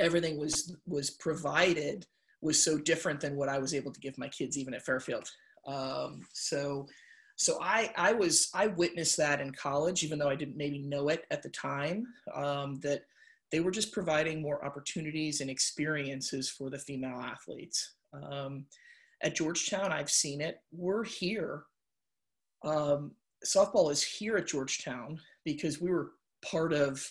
everything 0.00 0.38
was 0.38 0.76
was 0.86 1.10
provided 1.10 2.06
was 2.42 2.62
so 2.62 2.78
different 2.78 3.20
than 3.20 3.36
what 3.36 3.48
I 3.48 3.58
was 3.58 3.74
able 3.74 3.92
to 3.92 4.00
give 4.00 4.18
my 4.18 4.28
kids 4.28 4.58
even 4.58 4.74
at 4.74 4.84
Fairfield. 4.84 5.30
Um, 5.66 6.26
so 6.32 6.86
so 7.36 7.58
I 7.60 7.92
I 7.96 8.12
was 8.12 8.48
I 8.54 8.68
witnessed 8.68 9.16
that 9.18 9.40
in 9.40 9.52
college, 9.52 10.02
even 10.02 10.18
though 10.18 10.30
I 10.30 10.36
didn't 10.36 10.56
maybe 10.56 10.78
know 10.78 11.08
it 11.08 11.24
at 11.30 11.42
the 11.42 11.50
time. 11.50 12.06
Um, 12.34 12.80
that 12.80 13.02
they 13.52 13.60
were 13.60 13.70
just 13.70 13.92
providing 13.92 14.42
more 14.42 14.64
opportunities 14.64 15.40
and 15.40 15.50
experiences 15.50 16.50
for 16.50 16.70
the 16.70 16.78
female 16.78 17.20
athletes. 17.20 17.94
Um, 18.12 18.66
at 19.22 19.36
Georgetown, 19.36 19.92
I've 19.92 20.10
seen 20.10 20.40
it. 20.40 20.58
We're 20.72 21.04
here. 21.04 21.64
Um, 22.64 23.12
softball 23.44 23.90
is 23.90 24.02
here 24.02 24.36
at 24.36 24.46
Georgetown 24.46 25.20
because 25.44 25.80
we 25.80 25.90
were 25.90 26.12
part 26.44 26.72
of 26.72 27.06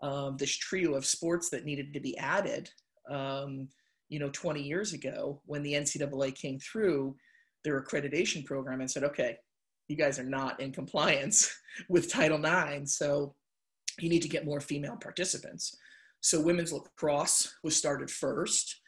um, 0.00 0.36
this 0.36 0.56
trio 0.56 0.94
of 0.94 1.04
sports 1.04 1.50
that 1.50 1.64
needed 1.64 1.92
to 1.94 2.00
be 2.00 2.16
added. 2.18 2.70
Um, 3.10 3.68
you 4.08 4.18
know, 4.18 4.30
20 4.30 4.62
years 4.62 4.92
ago 4.92 5.40
when 5.46 5.62
the 5.62 5.74
NCAA 5.74 6.34
came 6.34 6.58
through 6.58 7.16
their 7.64 7.82
accreditation 7.82 8.44
program 8.44 8.80
and 8.80 8.90
said, 8.90 9.04
okay, 9.04 9.36
you 9.88 9.96
guys 9.96 10.18
are 10.18 10.24
not 10.24 10.60
in 10.60 10.72
compliance 10.72 11.54
with 11.88 12.10
Title 12.10 12.42
IX, 12.44 12.90
so 12.90 13.34
you 14.00 14.08
need 14.08 14.22
to 14.22 14.28
get 14.28 14.44
more 14.44 14.60
female 14.60 14.96
participants. 15.00 15.76
So 16.20 16.40
women's 16.40 16.72
lacrosse 16.72 17.52
was 17.62 17.76
started 17.76 18.10
first, 18.10 18.80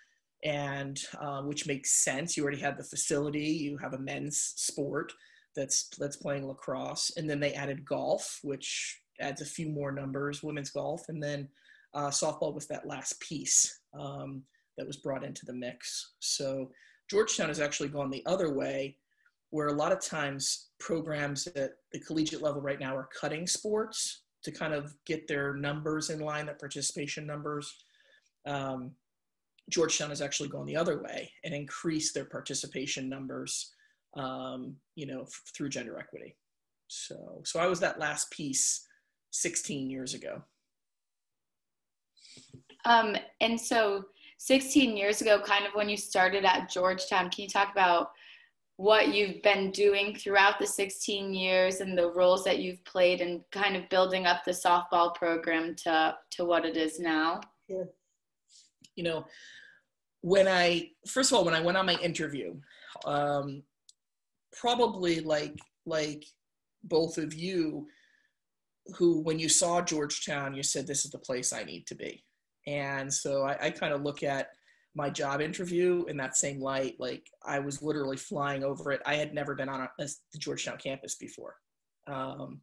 and 0.45 0.99
uh, 1.21 1.43
which 1.43 1.67
makes 1.67 2.03
sense. 2.03 2.37
You 2.37 2.43
already 2.43 2.61
had 2.61 2.79
the 2.79 2.85
facility. 2.85 3.49
You 3.49 3.77
have 3.79 3.95
a 3.95 3.99
men's 3.99 4.55
sport 4.57 5.13
that's 5.55 5.89
that's 5.99 6.17
playing 6.17 6.47
lacrosse, 6.47 7.13
and 7.17 7.29
then 7.29 7.41
they 7.41 7.53
added 7.53 7.85
golf, 7.85 8.39
which 8.43 9.01
adds 9.21 9.43
a 9.43 9.47
few 9.47 9.69
more 9.69 9.93
numbers. 9.93 10.43
Women's 10.43 10.71
golf, 10.71 11.03
and 11.09 11.23
then 11.23 11.49
uh, 11.95 12.09
softball 12.09 12.55
was 12.55 12.67
that 12.69 12.87
last 12.87 13.21
piece 13.21 13.81
um, 13.99 14.43
that 14.79 14.87
was 14.87 14.99
brought 14.99 15.25
into 15.25 15.45
the 15.47 15.53
mix. 15.53 16.15
So 16.21 16.71
Georgetown 17.09 17.49
has 17.49 17.61
actually 17.61 17.89
gone 17.89 18.11
the 18.11 18.25
other 18.27 18.53
way, 18.53 18.97
where 19.51 19.69
a 19.69 19.73
lot 19.73 19.93
of 19.93 20.01
times 20.01 20.69
programs 20.79 21.47
at 21.49 21.73
the 21.93 22.01
collegiate 22.01 22.43
level 22.43 22.61
right 22.61 22.81
now 22.81 22.97
are 22.97 23.09
cutting 23.19 23.47
sports 23.47 24.23
to 24.43 24.51
kind 24.51 24.75
of 24.75 24.95
get 25.07 25.27
their 25.27 25.55
numbers 25.55 26.11
in 26.11 26.21
line, 26.21 26.47
their 26.47 26.55
participation 26.55 27.27
numbers. 27.27 27.75
Um, 28.47 28.93
Georgetown 29.71 30.11
has 30.11 30.23
actually 30.23 30.49
gone 30.49 30.67
the 30.67 30.77
other 30.77 31.03
way 31.03 31.33
and 31.45 31.55
increased 31.55 32.15
their 32.15 32.25
participation 32.25 33.09
numbers, 33.09 33.73
um, 34.17 34.77
you 34.95 35.07
know, 35.07 35.23
f- 35.23 35.43
through 35.55 35.69
gender 35.69 35.99
equity. 35.99 36.37
So, 36.89 37.43
so 37.45 37.59
I 37.59 37.67
was 37.67 37.81
that 37.81 37.99
last 37.99 38.31
piece 38.31 38.87
16 39.33 39.91
years 39.91 40.15
ago. 40.15 40.43
Um, 42.85 43.17
and 43.41 43.61
so 43.61 44.05
16 44.39 44.97
years 44.97 45.21
ago, 45.21 45.41
kind 45.41 45.67
of 45.67 45.73
when 45.75 45.89
you 45.89 45.97
started 45.97 46.45
at 46.45 46.71
Georgetown, 46.71 47.31
can 47.31 47.45
you 47.45 47.49
talk 47.49 47.73
about 47.73 48.11
what 48.77 49.15
you've 49.15 49.43
been 49.43 49.71
doing 49.71 50.15
throughout 50.15 50.59
the 50.59 50.67
16 50.67 51.33
years 51.33 51.81
and 51.81 51.97
the 51.97 52.11
roles 52.13 52.45
that 52.45 52.59
you've 52.59 52.85
played 52.85 53.23
and 53.23 53.41
kind 53.51 53.75
of 53.75 53.89
building 53.89 54.27
up 54.27 54.45
the 54.45 54.51
softball 54.51 55.15
program 55.15 55.75
to, 55.75 56.15
to 56.31 56.45
what 56.45 56.67
it 56.67 56.77
is 56.77 57.01
now? 57.01 57.41
Sure. 57.69 57.89
You 58.95 59.05
know, 59.05 59.25
when 60.21 60.47
I, 60.47 60.91
first 61.07 61.33
of 61.33 61.39
all, 61.39 61.45
when 61.45 61.55
I 61.55 61.61
went 61.61 61.79
on 61.79 61.87
my 61.87 61.97
interview, 62.03 62.55
um, 63.07 63.63
probably 64.53 65.21
like, 65.21 65.57
like 65.87 66.25
both 66.85 67.17
of 67.17 67.33
you, 67.33 67.87
who, 68.97 69.21
when 69.23 69.39
you 69.39 69.49
saw 69.49 69.81
Georgetown, 69.81 70.55
you 70.55 70.63
said, 70.63 70.87
this 70.87 71.05
is 71.05 71.11
the 71.11 71.19
place 71.19 71.53
I 71.53 71.65
need 71.65 71.87
to 71.87 71.95
be. 71.95 72.23
And 72.67 73.13
so 73.13 73.45
I, 73.45 73.67
I 73.67 73.71
kind 73.71 73.93
of 73.93 74.03
look 74.03 74.23
at 74.23 74.49
my 74.95 75.11
job 75.11 75.41
interview 75.41 76.05
in 76.09 76.17
that 76.17 76.37
same 76.37 76.61
light. 76.61 76.97
Like 76.99 77.31
I 77.45 77.59
was 77.59 77.83
literally 77.83 78.17
flying 78.17 78.65
over 78.65 78.93
it. 78.93 79.03
I 79.05 79.15
had 79.15 79.35
never 79.35 79.55
been 79.55 79.69
on 79.69 79.83
a, 79.83 79.91
a, 80.03 80.07
the 80.33 80.39
Georgetown 80.39 80.79
campus 80.79 81.17
before. 81.17 81.57
Um, 82.07 82.61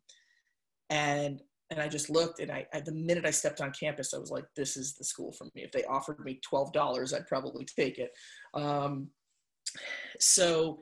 and 0.89 1.41
and 1.69 1.81
I 1.81 1.87
just 1.87 2.09
looked 2.09 2.39
and 2.39 2.51
I, 2.51 2.67
the 2.85 2.91
minute 2.91 3.25
I 3.25 3.31
stepped 3.31 3.59
on 3.59 3.71
campus, 3.71 4.13
I 4.13 4.19
was 4.19 4.29
like, 4.29 4.45
this 4.55 4.77
is 4.77 4.93
the 4.93 5.03
school 5.03 5.31
for 5.31 5.45
me. 5.55 5.63
If 5.63 5.71
they 5.71 5.83
offered 5.85 6.19
me 6.19 6.39
$12, 6.51 7.15
I'd 7.15 7.27
probably 7.27 7.65
take 7.65 7.97
it. 7.97 8.11
Um, 8.53 9.07
so 10.19 10.79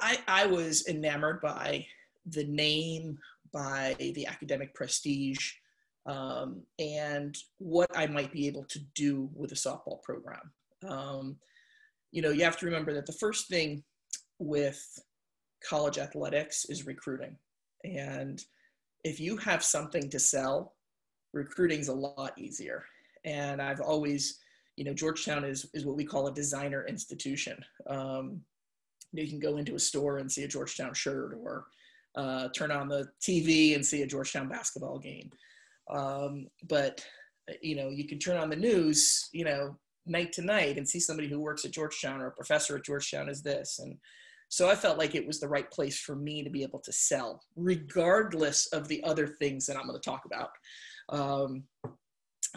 I, 0.00 0.18
I 0.28 0.46
was 0.46 0.86
enamored 0.86 1.40
by 1.40 1.86
the 2.26 2.44
name, 2.44 3.18
by 3.52 3.96
the 3.98 4.26
academic 4.26 4.74
prestige, 4.74 5.50
um, 6.06 6.62
and 6.78 7.36
what 7.58 7.90
I 7.96 8.06
might 8.06 8.32
be 8.32 8.46
able 8.46 8.64
to 8.64 8.78
do 8.94 9.28
with 9.34 9.52
a 9.52 9.56
softball 9.56 10.02
program. 10.02 10.52
Um, 10.88 11.36
you 12.12 12.22
know, 12.22 12.30
you 12.30 12.44
have 12.44 12.58
to 12.58 12.66
remember 12.66 12.94
that 12.94 13.06
the 13.06 13.12
first 13.12 13.48
thing 13.48 13.82
with 14.38 14.80
college 15.68 15.98
athletics 15.98 16.66
is 16.66 16.86
recruiting. 16.86 17.36
And 17.84 18.42
if 19.04 19.20
you 19.20 19.36
have 19.38 19.64
something 19.64 20.08
to 20.10 20.18
sell, 20.18 20.74
recruiting's 21.32 21.88
a 21.88 21.94
lot 21.94 22.38
easier. 22.38 22.84
And 23.24 23.60
I've 23.60 23.80
always, 23.80 24.38
you 24.76 24.84
know, 24.84 24.94
Georgetown 24.94 25.44
is, 25.44 25.68
is 25.74 25.84
what 25.84 25.96
we 25.96 26.04
call 26.04 26.28
a 26.28 26.34
designer 26.34 26.86
institution. 26.86 27.58
Um, 27.88 28.40
you 29.12 29.28
can 29.28 29.40
go 29.40 29.56
into 29.56 29.74
a 29.74 29.80
store 29.80 30.18
and 30.18 30.30
see 30.30 30.44
a 30.44 30.48
Georgetown 30.48 30.94
shirt 30.94 31.36
or 31.40 31.66
uh, 32.14 32.48
turn 32.50 32.70
on 32.70 32.88
the 32.88 33.08
TV 33.20 33.74
and 33.74 33.84
see 33.84 34.02
a 34.02 34.06
Georgetown 34.06 34.48
basketball 34.48 34.98
game. 34.98 35.30
Um, 35.90 36.48
but 36.68 37.04
you 37.62 37.76
know, 37.76 37.88
you 37.88 38.06
can 38.06 38.18
turn 38.18 38.36
on 38.36 38.50
the 38.50 38.56
news, 38.56 39.28
you 39.32 39.44
know, 39.44 39.76
night 40.06 40.32
to 40.32 40.42
night 40.42 40.78
and 40.78 40.88
see 40.88 41.00
somebody 41.00 41.28
who 41.28 41.40
works 41.40 41.64
at 41.64 41.72
Georgetown 41.72 42.20
or 42.20 42.28
a 42.28 42.32
professor 42.32 42.76
at 42.76 42.84
Georgetown 42.84 43.28
is 43.28 43.42
this. 43.42 43.78
And 43.78 43.96
so 44.48 44.70
I 44.70 44.74
felt 44.76 44.98
like 44.98 45.14
it 45.14 45.26
was 45.26 45.40
the 45.40 45.48
right 45.48 45.68
place 45.70 45.98
for 45.98 46.14
me 46.14 46.44
to 46.44 46.50
be 46.50 46.62
able 46.62 46.78
to 46.80 46.92
sell, 46.92 47.42
regardless 47.56 48.68
of 48.68 48.86
the 48.88 49.02
other 49.02 49.26
things 49.26 49.66
that 49.66 49.76
I'm 49.76 49.86
going 49.86 50.00
to 50.00 50.10
talk 50.10 50.22
about. 50.24 50.50
Um, 51.08 51.64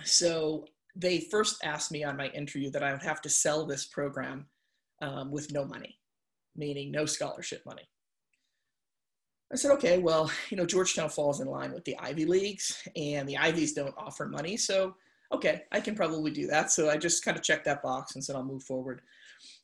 so 0.04 0.66
they 0.96 1.20
first 1.32 1.58
asked 1.64 1.92
me 1.92 2.04
on 2.04 2.18
my 2.18 2.28
interview 2.28 2.70
that 2.72 2.84
I 2.84 2.92
would 2.92 3.04
have 3.04 3.22
to 3.22 3.30
sell 3.30 3.66
this 3.66 3.88
program 3.88 4.46
um, 5.02 5.32
with 5.32 5.52
no 5.52 5.66
money, 5.66 5.98
meaning 6.56 6.92
no 6.92 7.06
scholarship 7.06 7.64
money. 7.66 7.88
I 9.52 9.56
said, 9.56 9.72
okay, 9.72 9.98
well, 9.98 10.32
you 10.50 10.58
know, 10.58 10.66
Georgetown 10.66 11.10
falls 11.10 11.42
in 11.42 11.48
line 11.48 11.74
with 11.74 11.84
the 11.86 11.98
Ivy 12.00 12.26
Leagues, 12.26 12.88
and 12.96 13.28
the 13.28 13.38
Ivies 13.38 13.74
don't 13.74 13.96
offer 13.98 14.28
money. 14.28 14.58
So, 14.58 14.96
okay, 15.34 15.64
I 15.72 15.80
can 15.80 15.96
probably 15.96 16.32
do 16.32 16.48
that. 16.48 16.72
So 16.72 16.90
I 16.90 16.98
just 16.98 17.26
kind 17.26 17.38
of 17.38 17.44
checked 17.44 17.66
that 17.66 17.82
box 17.82 18.16
and 18.16 18.24
said, 18.24 18.36
I'll 18.36 18.44
move 18.44 18.64
forward. 18.64 19.02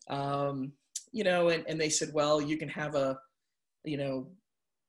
Um, 0.09 0.73
you 1.11 1.23
know, 1.23 1.49
and, 1.49 1.63
and 1.67 1.79
they 1.79 1.89
said, 1.89 2.13
well, 2.13 2.41
you 2.41 2.57
can 2.57 2.69
have 2.69 2.95
a, 2.95 3.17
you 3.83 3.97
know, 3.97 4.27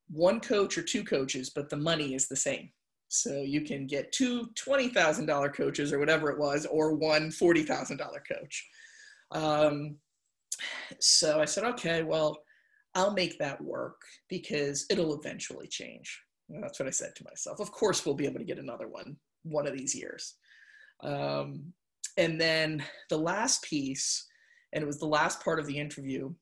one 0.09 0.41
coach 0.41 0.79
or 0.79 0.83
two 0.83 1.05
coaches, 1.05 1.51
but 1.51 1.69
the 1.69 1.77
money 1.77 2.15
is 2.15 2.29
the 2.29 2.37
same. 2.37 2.71
So 3.09 3.43
you 3.43 3.61
can 3.61 3.87
get 3.87 4.13
two 4.13 4.51
$20,000 4.55 5.55
coaches 5.55 5.93
or 5.93 5.99
whatever 5.99 6.31
it 6.31 6.39
was, 6.39 6.67
or 6.67 6.95
one 6.95 7.31
$40,000 7.31 7.99
coach. 8.29 8.69
Um, 9.31 9.97
so 11.01 11.41
I 11.41 11.45
said, 11.45 11.65
okay, 11.65 12.03
well, 12.03 12.39
I'll 12.97 13.13
make 13.13 13.39
that 13.39 13.63
work 13.63 14.01
because 14.29 14.87
it'll 14.91 15.21
eventually 15.21 15.69
change. 15.69 16.19
And 16.49 16.63
that's 16.63 16.81
what 16.81 16.89
I 16.89 16.93
said 16.93 17.15
to 17.17 17.25
myself. 17.25 17.61
Of 17.61 17.71
course, 17.71 18.05
we'll 18.05 18.15
be 18.15 18.25
able 18.25 18.39
to 18.39 18.45
get 18.45 18.59
another 18.59 18.89
one 18.89 19.17
one 19.43 19.67
of 19.67 19.77
these 19.77 19.95
years. 19.95 20.35
Um, 21.03 21.73
and 22.17 22.41
then 22.41 22.83
the 23.11 23.19
last 23.19 23.63
piece, 23.63 24.27
and 24.73 24.83
it 24.83 24.87
was 24.87 24.99
the 24.99 25.07
last 25.07 25.45
part 25.45 25.61
of 25.61 25.67
the 25.67 25.79
interview, 25.79 26.33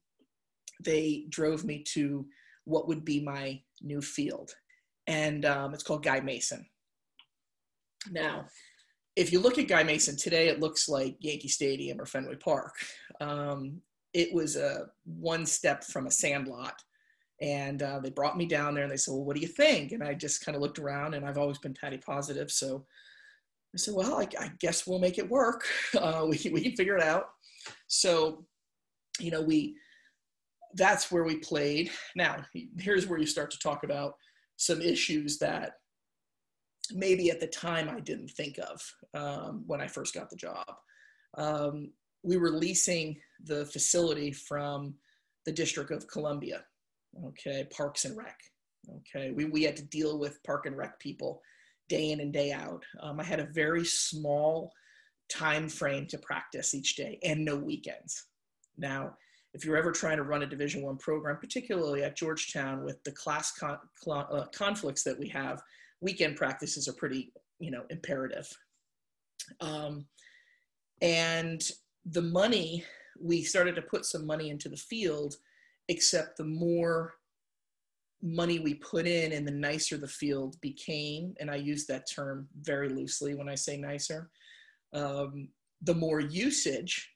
they 0.82 1.26
drove 1.28 1.64
me 1.64 1.82
to 1.94 2.24
what 2.64 2.86
would 2.86 3.04
be 3.04 3.20
my 3.20 3.60
new 3.82 4.00
field. 4.00 4.52
And 5.08 5.44
um, 5.44 5.74
it's 5.74 5.82
called 5.82 6.04
Guy 6.04 6.20
Mason. 6.20 6.64
Now, 8.12 8.46
if 9.16 9.32
you 9.32 9.40
look 9.40 9.58
at 9.58 9.68
Guy 9.68 9.82
Mason 9.82 10.16
today, 10.16 10.48
it 10.48 10.60
looks 10.60 10.88
like 10.88 11.16
Yankee 11.18 11.48
Stadium 11.48 12.00
or 12.00 12.06
Fenway 12.06 12.36
Park. 12.36 12.74
Um, 13.20 13.80
it 14.14 14.32
was 14.32 14.56
a 14.56 14.86
one 15.04 15.44
step 15.44 15.84
from 15.84 16.06
a 16.06 16.10
sandlot. 16.10 16.80
And 17.42 17.82
uh, 17.82 17.98
they 17.98 18.10
brought 18.10 18.36
me 18.36 18.46
down 18.46 18.74
there 18.74 18.84
and 18.84 18.92
they 18.92 18.96
said, 18.96 19.12
Well, 19.12 19.24
what 19.24 19.34
do 19.34 19.42
you 19.42 19.48
think? 19.48 19.92
And 19.92 20.02
I 20.02 20.14
just 20.14 20.44
kind 20.44 20.54
of 20.54 20.62
looked 20.62 20.78
around 20.78 21.14
and 21.14 21.26
I've 21.26 21.36
always 21.36 21.58
been 21.58 21.74
patty 21.74 21.98
positive. 21.98 22.50
So 22.50 22.86
I 23.74 23.76
said, 23.76 23.94
Well, 23.94 24.14
I, 24.14 24.28
I 24.38 24.52
guess 24.60 24.86
we'll 24.86 25.00
make 25.00 25.18
it 25.18 25.28
work. 25.28 25.66
Uh, 25.94 26.26
we, 26.28 26.50
we 26.52 26.60
can 26.62 26.76
figure 26.76 26.96
it 26.96 27.02
out. 27.02 27.26
So, 27.88 28.44
you 29.18 29.30
know, 29.30 29.40
we, 29.40 29.76
that's 30.74 31.10
where 31.10 31.24
we 31.24 31.36
played. 31.36 31.90
Now, 32.14 32.44
here's 32.78 33.06
where 33.06 33.18
you 33.18 33.26
start 33.26 33.50
to 33.52 33.58
talk 33.58 33.84
about 33.84 34.14
some 34.56 34.80
issues 34.80 35.38
that 35.38 35.74
maybe 36.92 37.30
at 37.30 37.40
the 37.40 37.46
time 37.46 37.88
I 37.88 38.00
didn't 38.00 38.30
think 38.30 38.58
of 38.58 38.94
um, 39.14 39.64
when 39.66 39.80
I 39.80 39.86
first 39.86 40.14
got 40.14 40.30
the 40.30 40.36
job. 40.36 40.66
Um, 41.36 41.92
we 42.22 42.36
were 42.36 42.50
leasing 42.50 43.16
the 43.42 43.66
facility 43.66 44.32
from 44.32 44.94
the 45.46 45.52
District 45.52 45.90
of 45.90 46.08
Columbia, 46.08 46.64
okay, 47.26 47.66
Parks 47.70 48.04
and 48.04 48.16
Rec. 48.16 48.38
Okay, 48.98 49.30
we, 49.30 49.46
we 49.46 49.62
had 49.62 49.76
to 49.76 49.84
deal 49.84 50.18
with 50.18 50.42
Park 50.44 50.66
and 50.66 50.76
Rec 50.76 50.98
people 51.00 51.40
day 51.88 52.10
in 52.10 52.20
and 52.20 52.32
day 52.32 52.52
out. 52.52 52.82
Um, 53.00 53.20
I 53.20 53.24
had 53.24 53.40
a 53.40 53.48
very 53.52 53.84
small 53.84 54.72
time 55.28 55.68
frame 55.68 56.06
to 56.08 56.18
practice 56.18 56.74
each 56.74 56.96
day 56.96 57.18
and 57.22 57.44
no 57.44 57.56
weekends. 57.56 58.26
Now, 58.76 59.16
if 59.54 59.64
you're 59.64 59.76
ever 59.76 59.92
trying 59.92 60.16
to 60.16 60.24
run 60.24 60.42
a 60.42 60.46
Division 60.46 60.82
One 60.82 60.96
program, 60.96 61.38
particularly 61.38 62.02
at 62.02 62.16
Georgetown 62.16 62.84
with 62.84 63.02
the 63.04 63.12
class 63.12 63.52
con- 63.52 63.78
uh, 64.06 64.46
conflicts 64.54 65.04
that 65.04 65.18
we 65.18 65.28
have, 65.28 65.62
weekend 66.00 66.36
practices 66.36 66.88
are 66.88 66.92
pretty, 66.94 67.32
you 67.60 67.70
know, 67.70 67.84
imperative. 67.88 68.48
Um, 69.60 70.06
and 71.00 71.62
the 72.06 72.22
money, 72.22 72.84
we 73.20 73.42
started 73.42 73.74
to 73.76 73.82
put 73.82 74.04
some 74.04 74.26
money 74.26 74.50
into 74.50 74.68
the 74.68 74.76
field, 74.76 75.36
except 75.88 76.36
the 76.36 76.44
more 76.44 77.14
money 78.22 78.58
we 78.58 78.74
put 78.74 79.06
in 79.06 79.32
and 79.32 79.46
the 79.46 79.52
nicer 79.52 79.98
the 79.98 80.08
field 80.08 80.58
became, 80.60 81.34
and 81.40 81.50
I 81.50 81.56
use 81.56 81.86
that 81.86 82.08
term 82.10 82.48
very 82.62 82.88
loosely 82.88 83.34
when 83.34 83.48
I 83.48 83.54
say 83.54 83.76
nicer, 83.76 84.30
um, 84.94 85.48
the 85.82 85.94
more 85.94 86.20
usage 86.20 87.10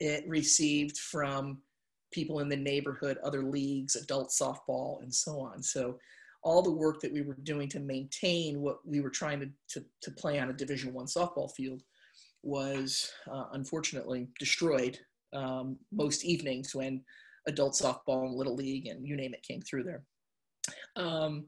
it 0.00 0.28
received 0.28 0.98
from 0.98 1.62
people 2.12 2.40
in 2.40 2.48
the 2.48 2.56
neighborhood, 2.56 3.18
other 3.22 3.44
leagues, 3.44 3.94
adult 3.94 4.30
softball, 4.30 5.00
and 5.02 5.14
so 5.14 5.40
on. 5.40 5.62
So 5.62 5.98
all 6.42 6.62
the 6.62 6.72
work 6.72 7.00
that 7.00 7.12
we 7.12 7.22
were 7.22 7.36
doing 7.44 7.68
to 7.68 7.78
maintain 7.78 8.60
what 8.60 8.78
we 8.84 9.00
were 9.00 9.10
trying 9.10 9.40
to, 9.40 9.48
to, 9.68 9.86
to 10.02 10.10
play 10.10 10.40
on 10.40 10.50
a 10.50 10.52
division 10.52 10.92
one 10.92 11.06
softball 11.06 11.52
field 11.54 11.82
was 12.42 13.10
uh, 13.30 13.44
unfortunately 13.52 14.28
destroyed 14.38 14.98
um, 15.32 15.78
most 15.92 16.24
evenings 16.24 16.74
when 16.74 17.02
adult 17.46 17.74
softball 17.74 18.26
and 18.26 18.34
little 18.34 18.54
league 18.54 18.86
and 18.86 19.06
you 19.06 19.16
name 19.16 19.34
it 19.34 19.42
came 19.42 19.60
through 19.62 19.84
there. 19.84 20.02
Um, 20.96 21.46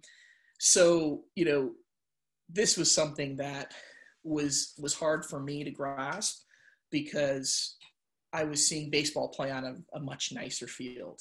so 0.58 1.22
you 1.34 1.44
know, 1.44 1.72
this 2.48 2.76
was 2.76 2.92
something 2.92 3.36
that 3.36 3.72
was 4.22 4.74
was 4.78 4.94
hard 4.94 5.24
for 5.24 5.40
me 5.40 5.64
to 5.64 5.70
grasp 5.70 6.42
because 6.90 7.76
I 8.32 8.44
was 8.44 8.66
seeing 8.66 8.90
baseball 8.90 9.28
play 9.28 9.50
on 9.50 9.64
a, 9.64 9.96
a 9.96 10.00
much 10.00 10.32
nicer 10.32 10.66
field. 10.66 11.20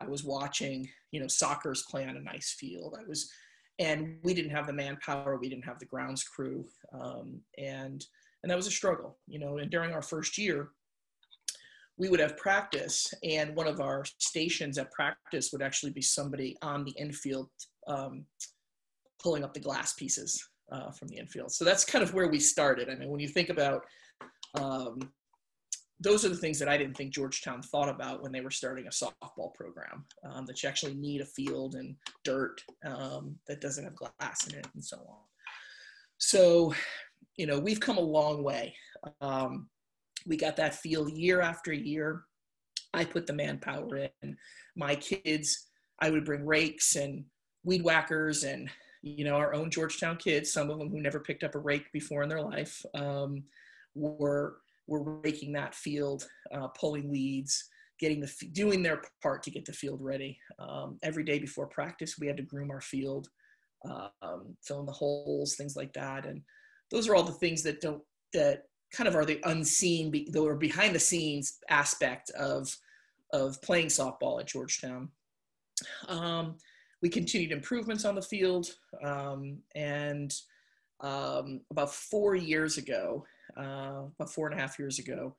I 0.00 0.06
was 0.06 0.24
watching, 0.24 0.88
you 1.10 1.20
know, 1.20 1.26
soccer's 1.26 1.84
play 1.90 2.06
on 2.06 2.16
a 2.16 2.20
nice 2.20 2.54
field. 2.58 2.96
I 2.98 3.06
was, 3.06 3.30
and 3.78 4.16
we 4.22 4.32
didn't 4.34 4.52
have 4.52 4.66
the 4.66 4.72
manpower, 4.72 5.38
we 5.38 5.50
didn't 5.50 5.66
have 5.66 5.78
the 5.78 5.86
grounds 5.86 6.24
crew, 6.24 6.64
um, 6.98 7.40
and 7.58 8.04
and 8.42 8.50
that 8.50 8.56
was 8.56 8.66
a 8.66 8.72
struggle, 8.72 9.18
you 9.26 9.38
know. 9.38 9.58
And 9.58 9.70
during 9.70 9.92
our 9.92 10.02
first 10.02 10.38
year, 10.38 10.70
we 11.98 12.08
would 12.08 12.20
have 12.20 12.36
practice, 12.36 13.12
and 13.22 13.54
one 13.56 13.66
of 13.66 13.80
our 13.80 14.04
stations 14.18 14.78
at 14.78 14.92
practice 14.92 15.50
would 15.52 15.62
actually 15.62 15.92
be 15.92 16.02
somebody 16.02 16.56
on 16.62 16.84
the 16.84 16.92
infield 16.92 17.48
um, 17.86 18.24
pulling 19.22 19.44
up 19.44 19.54
the 19.54 19.60
glass 19.60 19.94
pieces 19.94 20.48
uh, 20.70 20.90
from 20.90 21.08
the 21.08 21.16
infield. 21.16 21.52
So 21.52 21.64
that's 21.64 21.84
kind 21.84 22.02
of 22.02 22.14
where 22.14 22.28
we 22.28 22.38
started. 22.38 22.90
I 22.90 22.94
mean, 22.94 23.08
when 23.08 23.20
you 23.20 23.28
think 23.28 23.48
about 23.48 23.84
um, 24.54 25.10
those 26.00 26.24
are 26.24 26.28
the 26.28 26.36
things 26.36 26.58
that 26.58 26.68
I 26.68 26.76
didn't 26.76 26.96
think 26.96 27.12
Georgetown 27.12 27.62
thought 27.62 27.88
about 27.88 28.22
when 28.22 28.32
they 28.32 28.42
were 28.42 28.50
starting 28.50 28.86
a 28.86 28.90
softball 28.90 29.54
program. 29.54 30.04
Um, 30.24 30.44
that 30.46 30.62
you 30.62 30.68
actually 30.68 30.94
need 30.94 31.20
a 31.20 31.26
field 31.26 31.74
and 31.74 31.96
dirt 32.22 32.60
um, 32.84 33.36
that 33.46 33.60
doesn't 33.60 33.84
have 33.84 33.96
glass 33.96 34.46
in 34.46 34.58
it, 34.58 34.66
and 34.74 34.84
so 34.84 34.98
on. 35.08 35.16
So, 36.18 36.74
you 37.36 37.46
know, 37.46 37.58
we've 37.58 37.80
come 37.80 37.98
a 37.98 38.00
long 38.00 38.42
way. 38.42 38.74
Um, 39.20 39.68
we 40.26 40.36
got 40.36 40.56
that 40.56 40.74
field 40.74 41.10
year 41.12 41.40
after 41.40 41.72
year. 41.72 42.24
I 42.94 43.04
put 43.04 43.26
the 43.26 43.32
manpower 43.32 44.08
in. 44.22 44.36
My 44.74 44.94
kids, 44.96 45.66
I 46.00 46.10
would 46.10 46.24
bring 46.24 46.46
rakes 46.46 46.96
and 46.96 47.24
weed 47.64 47.82
whackers 47.82 48.44
and 48.44 48.70
you 49.02 49.24
know 49.24 49.36
our 49.36 49.54
own 49.54 49.70
Georgetown 49.70 50.16
kids, 50.16 50.52
some 50.52 50.70
of 50.70 50.78
them 50.78 50.90
who 50.90 51.00
never 51.00 51.20
picked 51.20 51.44
up 51.44 51.54
a 51.54 51.58
rake 51.58 51.92
before 51.92 52.22
in 52.22 52.28
their 52.28 52.42
life, 52.42 52.84
um, 52.94 53.44
were 53.94 54.58
were 54.86 55.02
raking 55.20 55.52
that 55.52 55.74
field, 55.74 56.26
uh, 56.52 56.68
pulling 56.68 57.08
weeds, 57.08 57.68
getting 58.00 58.20
the 58.20 58.32
doing 58.52 58.82
their 58.82 59.02
part 59.22 59.42
to 59.42 59.50
get 59.50 59.64
the 59.64 59.72
field 59.72 60.00
ready. 60.00 60.38
Um, 60.58 60.98
every 61.02 61.24
day 61.24 61.38
before 61.38 61.66
practice, 61.66 62.18
we 62.18 62.26
had 62.26 62.36
to 62.38 62.42
groom 62.42 62.70
our 62.70 62.80
field, 62.80 63.28
um, 63.84 64.56
fill 64.62 64.80
in 64.80 64.86
the 64.86 64.92
holes, 64.92 65.54
things 65.54 65.76
like 65.76 65.92
that, 65.92 66.26
and 66.26 66.42
those 66.90 67.08
are 67.08 67.14
all 67.14 67.22
the 67.22 67.32
things 67.32 67.62
that 67.62 67.80
don't 67.80 68.02
that 68.32 68.64
kind 68.92 69.08
of 69.08 69.16
are 69.16 69.24
the 69.24 69.40
unseen, 69.44 70.10
the 70.30 70.38
or 70.38 70.54
behind 70.54 70.94
the 70.94 71.00
scenes 71.00 71.58
aspect 71.68 72.30
of 72.30 72.74
of 73.32 73.60
playing 73.62 73.86
softball 73.86 74.40
at 74.40 74.46
Georgetown. 74.46 75.08
Um, 76.08 76.56
we 77.02 77.08
continued 77.08 77.52
improvements 77.52 78.04
on 78.04 78.14
the 78.14 78.22
field, 78.22 78.68
um, 79.04 79.58
and 79.74 80.32
um, 81.00 81.60
about 81.70 81.92
four 81.92 82.34
years 82.34 82.78
ago, 82.78 83.26
uh, 83.56 84.04
about 84.18 84.32
four 84.32 84.48
and 84.48 84.58
a 84.58 84.60
half 84.60 84.78
years 84.78 84.98
ago, 84.98 85.36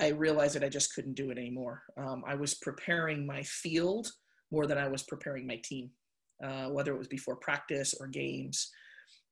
I 0.00 0.08
realized 0.08 0.56
that 0.56 0.64
I 0.64 0.68
just 0.68 0.94
couldn't 0.94 1.14
do 1.14 1.30
it 1.30 1.38
anymore. 1.38 1.82
Um, 1.96 2.24
I 2.26 2.34
was 2.34 2.54
preparing 2.54 3.24
my 3.24 3.42
field 3.44 4.10
more 4.50 4.66
than 4.66 4.78
I 4.78 4.88
was 4.88 5.04
preparing 5.04 5.46
my 5.46 5.60
team, 5.62 5.90
uh, 6.42 6.68
whether 6.68 6.92
it 6.92 6.98
was 6.98 7.08
before 7.08 7.36
practice 7.36 7.94
or 8.00 8.08
games. 8.08 8.70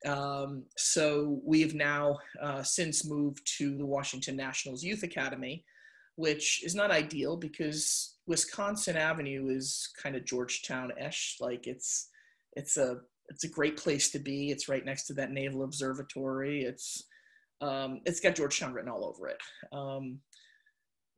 Um, 0.06 0.64
so 0.76 1.40
we've 1.44 1.74
now 1.74 2.18
uh, 2.42 2.62
since 2.62 3.08
moved 3.08 3.40
to 3.58 3.76
the 3.76 3.86
Washington 3.86 4.36
Nationals 4.36 4.82
Youth 4.82 5.02
Academy, 5.02 5.64
which 6.16 6.64
is 6.64 6.74
not 6.74 6.90
ideal 6.90 7.36
because 7.36 8.16
Wisconsin 8.26 8.96
Avenue 8.96 9.48
is 9.50 9.88
kind 10.02 10.16
of 10.16 10.24
Georgetown-ish. 10.24 11.36
Like 11.40 11.66
it's 11.66 12.08
it's 12.56 12.76
a 12.76 12.98
it's 13.28 13.44
a 13.44 13.48
great 13.48 13.76
place 13.76 14.10
to 14.10 14.18
be. 14.18 14.50
It's 14.50 14.68
right 14.68 14.84
next 14.84 15.06
to 15.06 15.14
that 15.14 15.30
Naval 15.30 15.64
Observatory. 15.64 16.62
It's 16.64 17.04
um, 17.60 18.00
it's 18.06 18.20
got 18.20 18.34
Georgetown 18.34 18.72
written 18.72 18.90
all 18.90 19.04
over 19.04 19.28
it. 19.28 19.38
Um, 19.72 20.20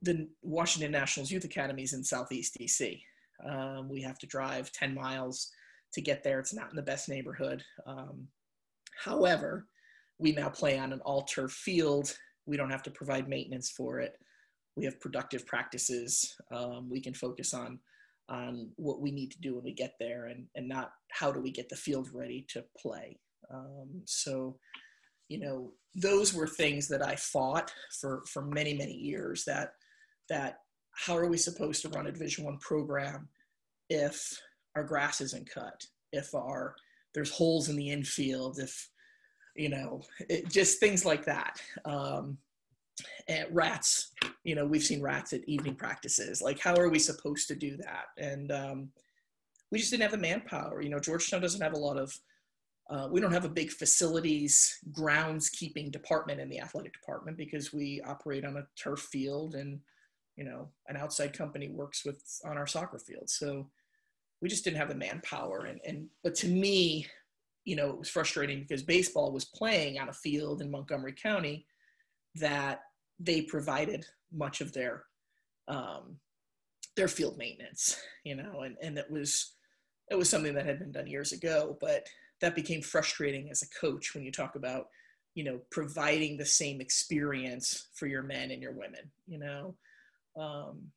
the 0.03 0.29
Washington 0.42 0.90
Nationals 0.90 1.31
Youth 1.31 1.45
Academy 1.45 1.85
is 1.85 1.92
in 1.92 2.03
Southeast 2.03 2.57
DC. 2.61 3.01
Um, 3.49 3.88
we 3.88 4.03
have 4.03 4.18
to 4.18 4.27
drive 4.27 4.73
10 4.73 4.95
miles 4.95 5.51
to 5.95 6.01
get 6.01 6.25
there. 6.25 6.40
It's 6.40 6.55
not 6.55 6.71
in 6.71 6.77
the 6.77 6.83
best 6.83 7.09
neighborhood. 7.09 7.62
Um, 7.87 8.27
However, 8.96 9.66
we 10.18 10.33
now 10.33 10.48
play 10.48 10.78
on 10.78 10.92
an 10.92 11.00
all 11.00 11.22
turf 11.22 11.52
field. 11.52 12.16
We 12.46 12.57
don't 12.57 12.70
have 12.70 12.83
to 12.85 12.90
provide 12.90 13.28
maintenance 13.28 13.70
for 13.70 14.00
it. 14.00 14.16
We 14.76 14.85
have 14.85 15.00
productive 15.00 15.46
practices. 15.46 16.35
Um, 16.50 16.88
we 16.90 17.00
can 17.00 17.14
focus 17.14 17.52
on 17.55 17.78
on 18.28 18.70
what 18.76 19.00
we 19.00 19.11
need 19.11 19.31
to 19.33 19.40
do 19.40 19.55
when 19.55 19.64
we 19.64 19.74
get 19.74 19.94
there, 20.00 20.26
and 20.26 20.46
and 20.55 20.68
not 20.68 20.92
how 21.11 21.33
do 21.33 21.40
we 21.40 21.50
get 21.50 21.68
the 21.68 21.76
field 21.76 22.09
ready 22.12 22.46
to 22.50 22.64
play. 22.81 23.18
Um, 23.52 24.02
so, 24.07 24.57
you 25.28 25.38
know, 25.40 25.72
those 25.94 26.33
were 26.33 26.46
things 26.46 26.88
that 26.88 27.02
I 27.02 27.16
fought 27.16 27.72
for 28.00 28.22
for 28.26 28.42
many 28.42 28.74
many 28.74 28.94
years. 28.94 29.44
That 29.44 29.72
that 30.28 30.59
how 30.94 31.16
are 31.16 31.28
we 31.28 31.37
supposed 31.37 31.83
to 31.83 31.88
run 31.90 32.07
a 32.07 32.12
Division 32.12 32.44
One 32.44 32.59
program 32.59 33.28
if 33.90 34.40
our 34.76 34.85
grass 34.85 35.20
isn't 35.20 35.50
cut, 35.50 35.85
if 36.12 36.35
our 36.35 36.74
there's 37.14 37.31
holes 37.31 37.68
in 37.68 37.77
the 37.77 37.90
infield, 37.90 38.59
if 38.59 38.88
you 39.55 39.68
know, 39.68 40.03
it, 40.29 40.48
just 40.48 40.81
things 40.81 41.05
like 41.05 41.25
that. 41.27 41.61
Um, 41.85 42.38
rats, 43.51 44.12
you 44.44 44.55
know, 44.55 44.66
we've 44.66 44.83
seen 44.83 45.03
rats 45.03 45.33
at 45.33 45.46
evening 45.48 45.75
practices. 45.75 46.42
Like, 46.42 46.59
how 46.59 46.75
are 46.77 46.88
we 46.88 46.98
supposed 46.98 47.48
to 47.48 47.55
do 47.55 47.77
that? 47.79 48.07
And 48.18 48.53
um, 48.53 48.88
we 49.70 49.79
just 49.79 49.90
didn't 49.90 50.03
have 50.03 50.12
the 50.12 50.18
manpower. 50.18 50.83
You 50.83 50.90
know, 50.90 51.01
Georgetown 51.01 51.40
doesn't 51.40 51.61
have 51.61 51.75
a 51.75 51.79
lot 51.79 51.98
of. 51.98 52.16
Uh, 52.90 53.09
we 53.11 53.20
don't 53.20 53.33
have 53.33 53.44
a 53.44 53.48
big 53.48 53.70
facilities 53.70 54.79
groundskeeping 54.90 55.90
department 55.90 56.40
in 56.40 56.51
the 56.51 56.61
athletic 56.61 56.92
department 56.92 57.37
because 57.37 57.72
we 57.72 58.03
operate 58.05 58.44
on 58.44 58.57
a 58.57 58.66
turf 58.77 59.01
field 59.01 59.55
and 59.55 59.79
you 60.37 60.44
know 60.44 60.68
an 60.88 60.96
outside 60.96 61.33
company 61.33 61.68
works 61.68 62.05
with 62.05 62.20
on 62.44 62.59
our 62.59 62.66
soccer 62.66 62.98
field 62.98 63.31
so 63.31 63.66
we 64.42 64.48
just 64.48 64.64
didn't 64.64 64.76
have 64.76 64.88
the 64.88 64.94
manpower. 64.94 65.66
And, 65.66 65.81
and 65.87 66.09
but 66.22 66.35
to 66.37 66.48
me 66.48 67.07
you 67.64 67.76
know 67.76 67.90
it 67.90 67.98
was 67.98 68.09
frustrating 68.09 68.61
because 68.61 68.83
baseball 68.83 69.33
was 69.33 69.44
playing 69.44 69.98
on 69.98 70.09
a 70.09 70.12
field 70.12 70.61
in 70.61 70.70
montgomery 70.70 71.14
county 71.14 71.66
that 72.35 72.81
they 73.20 73.42
provided 73.42 74.05
much 74.33 74.61
of 74.61 74.72
their 74.72 75.05
um, 75.68 76.16
their 76.96 77.09
field 77.09 77.38
maintenance 77.38 77.96
you 78.24 78.35
know 78.35 78.62
and, 78.62 78.76
and 78.83 78.98
it 78.98 79.11
was 79.11 79.52
it 80.11 80.16
was 80.16 80.28
something 80.28 80.55
that 80.55 80.66
had 80.66 80.78
been 80.78 80.92
done 80.92 81.07
years 81.07 81.33
ago 81.33 81.76
but 81.81 82.07
that 82.40 82.55
became 82.55 82.83
frustrating 82.83 83.50
as 83.50 83.62
a 83.62 83.81
coach 83.81 84.14
when 84.14 84.24
you 84.24 84.33
talk 84.33 84.57
about 84.57 84.88
you 85.35 85.44
know 85.44 85.61
providing 85.70 86.37
the 86.37 86.44
same 86.44 86.81
experience 86.81 87.88
for 87.94 88.07
your 88.07 88.22
men 88.22 88.50
and 88.50 88.62
your 88.62 88.72
women 88.72 89.11
you 89.26 89.38
know? 89.38 89.74
Um, 90.37 90.90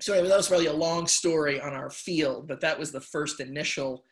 so 0.00 0.12
anyway, 0.14 0.28
that 0.28 0.36
was 0.36 0.50
really 0.50 0.66
a 0.66 0.72
long 0.72 1.06
story 1.06 1.60
on 1.60 1.72
our 1.72 1.90
field, 1.90 2.48
but 2.48 2.60
that 2.60 2.78
was 2.78 2.92
the 2.92 3.00
first 3.00 3.40
initial 3.40 4.04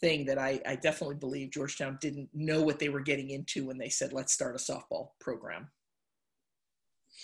thing 0.00 0.26
that 0.26 0.38
I, 0.38 0.60
I 0.66 0.76
definitely 0.76 1.16
believe 1.16 1.50
Georgetown 1.50 1.98
didn't 2.00 2.28
know 2.34 2.62
what 2.62 2.78
they 2.78 2.88
were 2.88 3.00
getting 3.00 3.30
into 3.30 3.66
when 3.66 3.78
they 3.78 3.88
said, 3.88 4.12
let's 4.12 4.32
start 4.32 4.54
a 4.54 4.58
softball 4.58 5.10
program. 5.20 5.68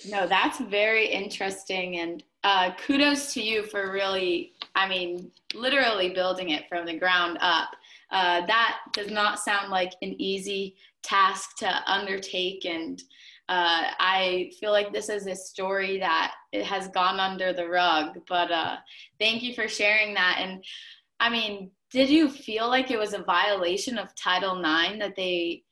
No, 0.09 0.27
that's 0.27 0.59
very 0.59 1.07
interesting. 1.07 1.99
And 1.99 2.23
uh, 2.45 2.71
kudos 2.87 3.35
to 3.35 3.43
you 3.43 3.65
for 3.65 3.93
really, 3.93 4.53
I 4.75 4.89
mean, 4.89 5.31
literally 5.55 6.11
building 6.11 6.51
it 6.51 6.69
from 6.69 6.87
the 6.87 6.99
ground 6.99 7.39
up. 7.41 7.69
Uh, 8.11 8.45
that 8.47 8.79
does 8.93 9.11
not 9.11 9.39
sound 9.39 9.71
like 9.71 9.93
an 10.03 10.15
easy 10.21 10.77
task 11.03 11.57
to 11.59 11.91
undertake. 11.91 12.65
And 12.65 13.03
uh, 13.53 13.85
I 13.99 14.51
feel 14.59 14.73
like 14.73 14.95
this 14.95 15.11
is 15.11 15.27
a 15.27 15.37
story 15.37 15.99
that 15.99 16.33
it 16.53 16.65
has 16.65 16.89
gone 16.89 17.21
under 17.21 17.53
the 17.53 17.69
rug, 17.69 18.17
but 18.27 18.51
uh, 18.51 18.77
thank 19.21 19.43
you 19.43 19.53
for 19.53 19.69
sharing 19.69 20.15
that. 20.15 20.39
And 20.41 20.65
I 21.21 21.29
mean, 21.29 21.71
did 21.91 22.09
you 22.09 22.31
feel 22.31 22.69
like 22.69 22.91
it 22.91 22.99
was 22.99 23.13
a 23.13 23.23
violation 23.25 23.99
of 23.99 24.17
Title 24.17 24.59
IX 24.59 24.99
that 25.01 25.17
they 25.17 25.65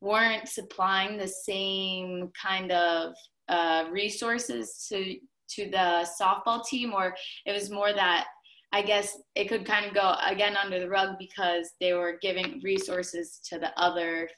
weren't 0.00 0.48
supplying 0.48 1.16
the 1.16 1.28
same 1.28 2.32
kind 2.32 2.72
of 2.72 3.14
uh, 3.48 3.84
resources 3.92 4.84
to 4.88 5.14
to 5.50 5.70
the 5.70 6.08
softball 6.20 6.66
team, 6.66 6.92
or 6.92 7.14
it 7.46 7.52
was 7.52 7.70
more 7.70 7.92
that 7.92 8.26
I 8.72 8.82
guess 8.82 9.16
it 9.36 9.48
could 9.48 9.64
kind 9.64 9.86
of 9.86 9.94
go 9.94 10.16
again 10.26 10.56
under 10.56 10.80
the 10.80 10.88
rug 10.88 11.16
because 11.20 11.74
they 11.80 11.92
were 11.92 12.18
giving 12.20 12.60
resources 12.64 13.38
to 13.50 13.60
the 13.60 13.70
other 13.80 14.28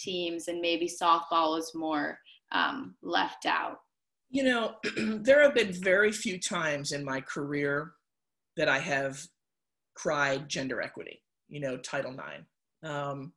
teams 0.00 0.48
and 0.48 0.60
maybe 0.60 0.88
softball 0.88 1.56
was 1.56 1.72
more 1.74 2.18
um, 2.52 2.94
left 3.02 3.46
out? 3.46 3.78
You 4.30 4.44
know, 4.44 4.74
there 4.96 5.42
have 5.42 5.54
been 5.54 5.72
very 5.72 6.12
few 6.12 6.38
times 6.38 6.92
in 6.92 7.04
my 7.04 7.20
career 7.20 7.92
that 8.56 8.68
I 8.68 8.78
have 8.78 9.20
cried 9.94 10.48
gender 10.48 10.80
equity, 10.80 11.22
you 11.48 11.60
know, 11.60 11.76
Title 11.76 12.12
IX. 12.12 12.44
Um, 12.82 13.32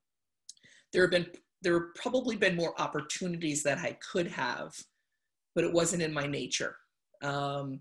there 0.91 1.03
have 1.03 1.11
been, 1.11 1.27
there 1.61 1.73
have 1.73 1.95
probably 1.95 2.35
been 2.35 2.55
more 2.55 2.79
opportunities 2.79 3.63
that 3.63 3.79
I 3.79 3.97
could 4.11 4.27
have, 4.27 4.73
but 5.55 5.63
it 5.63 5.73
wasn't 5.73 6.03
in 6.03 6.13
my 6.13 6.27
nature. 6.27 6.75
Um, 7.21 7.79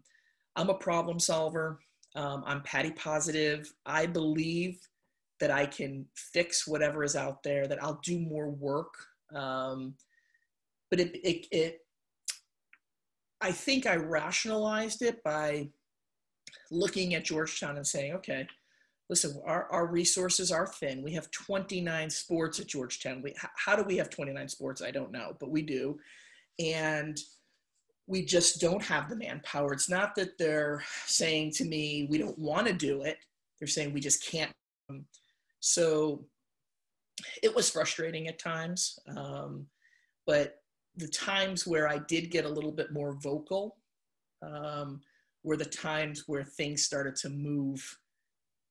I'm 0.57 0.71
a 0.71 0.75
problem 0.75 1.19
solver. 1.19 1.81
Um, 2.15 2.43
I'm 2.47 2.63
patty 2.63 2.93
positive. 2.93 3.73
I 3.87 4.07
believe 4.07 4.79
that 5.43 5.51
I 5.51 5.67
can 5.67 6.07
fix 6.15 6.69
whatever 6.69 7.03
is 7.03 7.17
out 7.17 7.43
there, 7.43 7.67
that 7.67 7.83
I'll 7.83 8.01
do 8.05 8.21
more 8.21 8.49
work. 8.49 8.95
Um, 9.35 9.95
but 10.89 11.01
it, 11.01 11.17
it, 11.17 11.47
it, 11.51 11.79
I 13.41 13.51
think 13.51 13.85
I 13.85 13.97
rationalized 13.97 15.03
it 15.03 15.21
by 15.25 15.69
looking 16.71 17.17
at 17.17 17.25
Georgetown 17.25 17.77
and 17.77 17.85
saying, 17.85 18.13
okay, 18.13 18.47
listen, 19.11 19.43
our, 19.45 19.67
our 19.73 19.89
resources 19.89 20.53
are 20.53 20.69
thin. 20.69 21.03
We 21.03 21.13
have 21.15 21.29
29 21.33 22.09
sports 22.09 22.61
at 22.61 22.69
Georgetown. 22.69 23.21
We, 23.21 23.35
how 23.57 23.75
do 23.75 23.83
we 23.83 23.97
have 23.97 24.11
29 24.11 24.49
sports? 24.49 24.81
I 24.81 24.93
don't 24.93 25.11
know, 25.11 25.37
but 25.41 25.51
we 25.51 25.63
do. 25.63 25.99
And 26.61 27.19
we 28.07 28.25
just 28.25 28.61
don't 28.61 28.85
have 28.85 29.09
the 29.11 29.17
manpower. 29.17 29.73
It's 29.73 29.91
not 29.91 30.15
that 30.15 30.39
they're 30.39 30.85
saying 31.07 31.51
to 31.55 31.65
me, 31.65 32.07
we 32.09 32.19
don't 32.19 32.39
want 32.39 32.69
to 32.69 32.73
do 32.73 33.03
it. 33.03 33.19
They're 33.59 33.67
saying 33.67 33.93
we 33.93 33.99
just 33.99 34.25
can't 34.25 34.53
so 35.63 36.25
it 37.43 37.55
was 37.55 37.71
frustrating 37.71 38.27
at 38.27 38.39
times. 38.39 38.99
Um, 39.17 39.67
but 40.27 40.57
the 40.97 41.09
times 41.09 41.67
where 41.67 41.89
I 41.89 41.99
did 42.09 42.31
get 42.31 42.45
a 42.45 42.49
little 42.49 42.73
bit 42.73 42.93
more 42.93 43.17
vocal 43.23 43.77
um, 44.43 45.01
were 45.45 45.57
the 45.57 45.65
times 45.65 46.25
where 46.27 46.43
things 46.43 46.83
started 46.83 47.15
to 47.17 47.31
move 47.31 47.81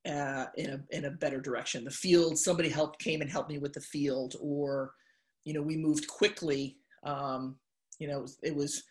uh, 0.05 0.47
in 0.57 0.71
a 0.71 0.95
in 0.95 1.05
a 1.05 1.11
better 1.11 1.39
direction. 1.39 1.85
The 1.85 1.91
field, 1.91 2.37
somebody 2.37 2.67
helped 2.67 2.99
came 2.99 3.21
and 3.21 3.29
helped 3.29 3.49
me 3.49 3.57
with 3.57 3.73
the 3.73 3.81
field, 3.81 4.35
or 4.41 4.93
you 5.45 5.53
know, 5.53 5.61
we 5.61 5.77
moved 5.77 6.07
quickly. 6.07 6.77
Um, 7.03 7.55
you 7.99 8.07
know, 8.07 8.25
it 8.43 8.55
was 8.55 8.83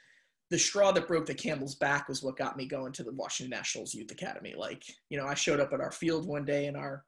the 0.50 0.58
straw 0.58 0.90
that 0.92 1.06
broke 1.06 1.26
the 1.26 1.34
camel's 1.34 1.74
back 1.74 2.08
was 2.08 2.22
what 2.22 2.36
got 2.38 2.56
me 2.56 2.66
going 2.66 2.92
to 2.92 3.04
the 3.04 3.12
Washington 3.12 3.50
Nationals 3.50 3.94
Youth 3.94 4.10
Academy. 4.10 4.54
Like, 4.56 4.84
you 5.10 5.18
know, 5.18 5.26
I 5.26 5.34
showed 5.34 5.60
up 5.60 5.72
at 5.72 5.80
our 5.80 5.92
field 5.92 6.26
one 6.26 6.44
day 6.44 6.66
and 6.66 6.76
our 6.76 7.04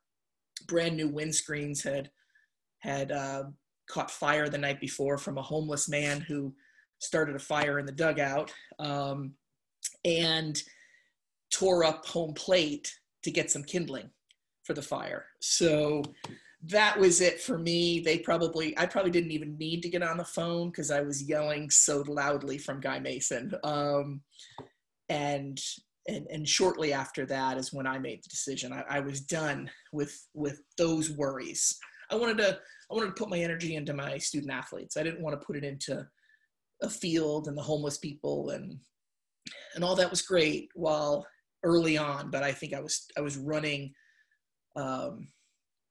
brand 0.67 0.97
new 0.97 1.11
windscreens 1.11 1.83
had 1.83 2.11
had 2.81 3.13
uh, 3.13 3.45
caught 3.89 4.11
fire 4.11 4.49
the 4.49 4.59
night 4.59 4.81
before 4.81 5.19
from 5.19 5.39
a 5.39 5.43
homeless 5.43 5.89
man 5.89 6.21
who 6.21 6.53
started 6.99 7.37
a 7.37 7.39
fire 7.39 7.79
in 7.79 7.87
the 7.87 7.93
dugout 7.93 8.53
um, 8.79 9.35
and 10.05 10.63
tore 11.53 11.85
up 11.85 12.07
home 12.07 12.35
plate 12.35 12.93
to 13.23 13.31
get 13.31 13.51
some 13.51 13.63
kindling 13.63 14.11
for 14.65 14.75
the 14.75 14.83
fire. 14.83 15.27
So 15.41 16.03
that 16.65 16.99
was 16.99 17.21
it 17.21 17.41
for 17.41 17.59
me. 17.59 18.01
They 18.01 18.19
probably, 18.19 18.77
I 18.79 18.87
probably 18.87 19.11
didn't 19.11 19.33
even 19.33 19.59
need 19.59 19.83
to 19.83 19.89
get 19.89 20.03
on 20.03 20.17
the 20.17 20.25
phone 20.25 20.71
because 20.71 20.91
I 20.91 21.01
was 21.01 21.29
yelling 21.29 21.71
so 21.71 22.05
loudly 22.07 22.59
from 22.59 22.81
Guy 22.81 23.01
Mason. 23.01 23.53
Um, 23.65 24.23
and 25.09 25.61
and, 26.09 26.27
and 26.31 26.49
shortly 26.49 26.93
after 26.93 27.25
that 27.27 27.59
is 27.59 27.73
when 27.73 27.87
I 27.87 27.99
made 27.99 28.23
the 28.23 28.29
decision. 28.29 28.73
I, 28.73 28.85
I 28.89 29.01
was 29.01 29.21
done 29.21 29.71
with 29.93 30.17
with 30.35 30.61
those 30.77 31.11
worries. 31.11 31.79
I 32.11 32.17
wanted 32.17 32.39
to 32.39 32.59
I 32.91 32.95
wanted 32.95 33.09
to 33.09 33.23
put 33.23 33.31
my 33.31 33.39
energy 33.39 33.77
into 33.77 33.95
my 33.95 34.19
student 34.19 34.53
athletes. 34.53 34.97
I 34.97 35.03
didn't 35.03 35.23
want 35.23 35.41
to 35.41 35.47
put 35.47 35.57
it 35.57 35.65
into 35.65 36.07
a 36.83 36.91
field 36.91 37.47
and 37.47 37.57
the 37.57 37.63
homeless 37.63 37.99
people 37.99 38.51
and 38.51 38.79
and 39.75 39.85
all 39.85 39.97
that 39.97 40.11
was 40.11 40.23
great 40.23 40.69
while 40.75 41.27
early 41.65 41.97
on, 41.97 42.31
but 42.31 42.43
I 42.43 42.53
think 42.53 42.75
I 42.75 42.81
was 42.81 43.07
I 43.17 43.21
was 43.21 43.37
running 43.37 43.93
um, 44.77 45.29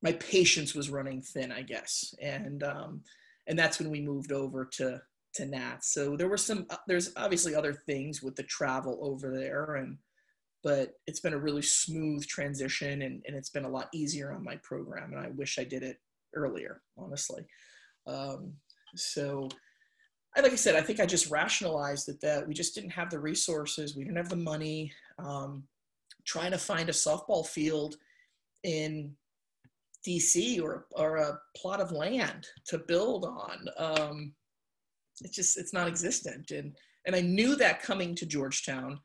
my 0.02 0.14
patience 0.14 0.74
was 0.74 0.90
running 0.90 1.22
thin, 1.22 1.52
I 1.52 1.62
guess, 1.62 2.14
and 2.22 2.64
um, 2.64 3.04
and 3.48 3.58
that's 3.58 3.80
when 3.80 3.90
we 3.90 4.02
moved 4.02 4.32
over 4.32 4.66
to 4.74 5.02
to 5.36 5.46
Nats. 5.46 5.94
So 5.94 6.16
there 6.16 6.28
were 6.28 6.38
some, 6.38 6.66
uh, 6.70 6.78
there's 6.88 7.12
obviously 7.16 7.56
other 7.56 7.74
things 7.74 8.22
with 8.22 8.36
the 8.36 8.44
travel 8.44 9.00
over 9.02 9.36
there 9.36 9.76
and, 9.76 9.98
but 10.64 10.94
it's 11.08 11.20
been 11.20 11.34
a 11.34 11.40
really 11.40 11.62
smooth 11.62 12.26
transition 12.28 13.02
and, 13.02 13.24
and 13.26 13.36
it's 13.36 13.50
been 13.50 13.66
a 13.66 13.70
lot 13.70 13.90
easier 13.94 14.32
on 14.32 14.44
my 14.44 14.58
program. 14.58 15.14
And 15.14 15.20
I 15.20 15.30
wish 15.30 15.58
I 15.58 15.64
did 15.64 15.82
it 15.84 15.98
earlier, 16.36 16.82
honestly. 16.98 17.46
Um, 18.06 18.54
so 18.96 19.50
like 20.38 20.54
I 20.54 20.56
said, 20.56 20.76
I 20.76 20.82
think 20.82 21.00
I 21.00 21.06
just 21.06 21.30
rationalized 21.30 22.10
it 22.10 22.22
that 22.22 22.48
we 22.48 22.54
just 22.54 22.76
didn't 22.76 22.92
have 22.92 23.10
the 23.10 23.20
resources. 23.20 23.96
We 23.96 24.04
didn't 24.04 24.18
have 24.18 24.30
the 24.30 24.36
money. 24.36 24.94
Um, 25.20 25.64
trying 26.26 26.52
to 26.52 26.58
find 26.58 26.90
a 26.90 26.94
softball 26.94 27.46
field 27.46 27.96
in 28.64 29.12
DC 30.08 30.62
or, 30.62 30.86
or 30.92 31.18
a 31.18 31.40
plot 31.56 31.82
of 31.82 31.92
land 31.92 32.48
to 32.68 32.78
build 32.78 33.26
on. 33.26 33.68
Um, 33.78 34.34
it's 35.24 35.36
just 35.36 35.58
it's 35.58 35.74
not 35.74 35.88
existent 35.88 36.52
and 36.52 36.76
and 37.06 37.16
i 37.16 37.22
knew 37.22 37.56
that 37.56 37.82
coming 37.82 38.16
to 38.16 38.26
georgetown. 38.26 39.00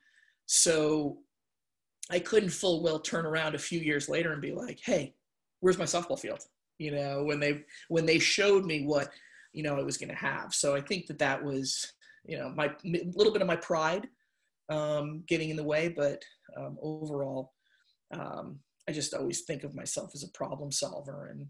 So 0.46 1.18
i 2.10 2.18
couldn't 2.18 2.50
full 2.50 2.82
well 2.82 3.00
turn 3.00 3.26
around 3.26 3.54
a 3.54 3.58
few 3.58 3.80
years 3.80 4.08
later 4.08 4.32
and 4.32 4.42
be 4.42 4.52
like 4.52 4.80
hey 4.84 5.14
where's 5.60 5.78
my 5.78 5.84
softball 5.84 6.18
field? 6.18 6.40
You 6.78 6.92
know 6.92 7.24
when 7.24 7.40
they 7.40 7.64
when 7.88 8.06
they 8.06 8.18
showed 8.18 8.64
me 8.64 8.84
what 8.84 9.08
you 9.52 9.62
know 9.62 9.76
i 9.76 9.82
was 9.82 9.96
going 9.96 10.10
to 10.10 10.14
have. 10.14 10.52
So 10.54 10.74
i 10.74 10.80
think 10.80 11.06
that 11.06 11.18
that 11.18 11.42
was 11.42 11.92
you 12.24 12.38
know 12.38 12.50
my 12.54 12.66
a 12.66 13.12
little 13.14 13.32
bit 13.32 13.42
of 13.42 13.48
my 13.48 13.56
pride 13.56 14.08
um, 14.68 15.22
getting 15.26 15.50
in 15.50 15.56
the 15.56 15.64
way. 15.64 15.88
But 15.88 16.22
um, 16.56 16.76
overall 16.82 17.52
um, 18.12 18.58
i 18.88 18.92
just 18.92 19.14
always 19.14 19.42
think 19.42 19.64
of 19.64 19.74
myself 19.74 20.10
as 20.14 20.22
a 20.22 20.28
problem 20.38 20.70
solver 20.70 21.28
and 21.28 21.46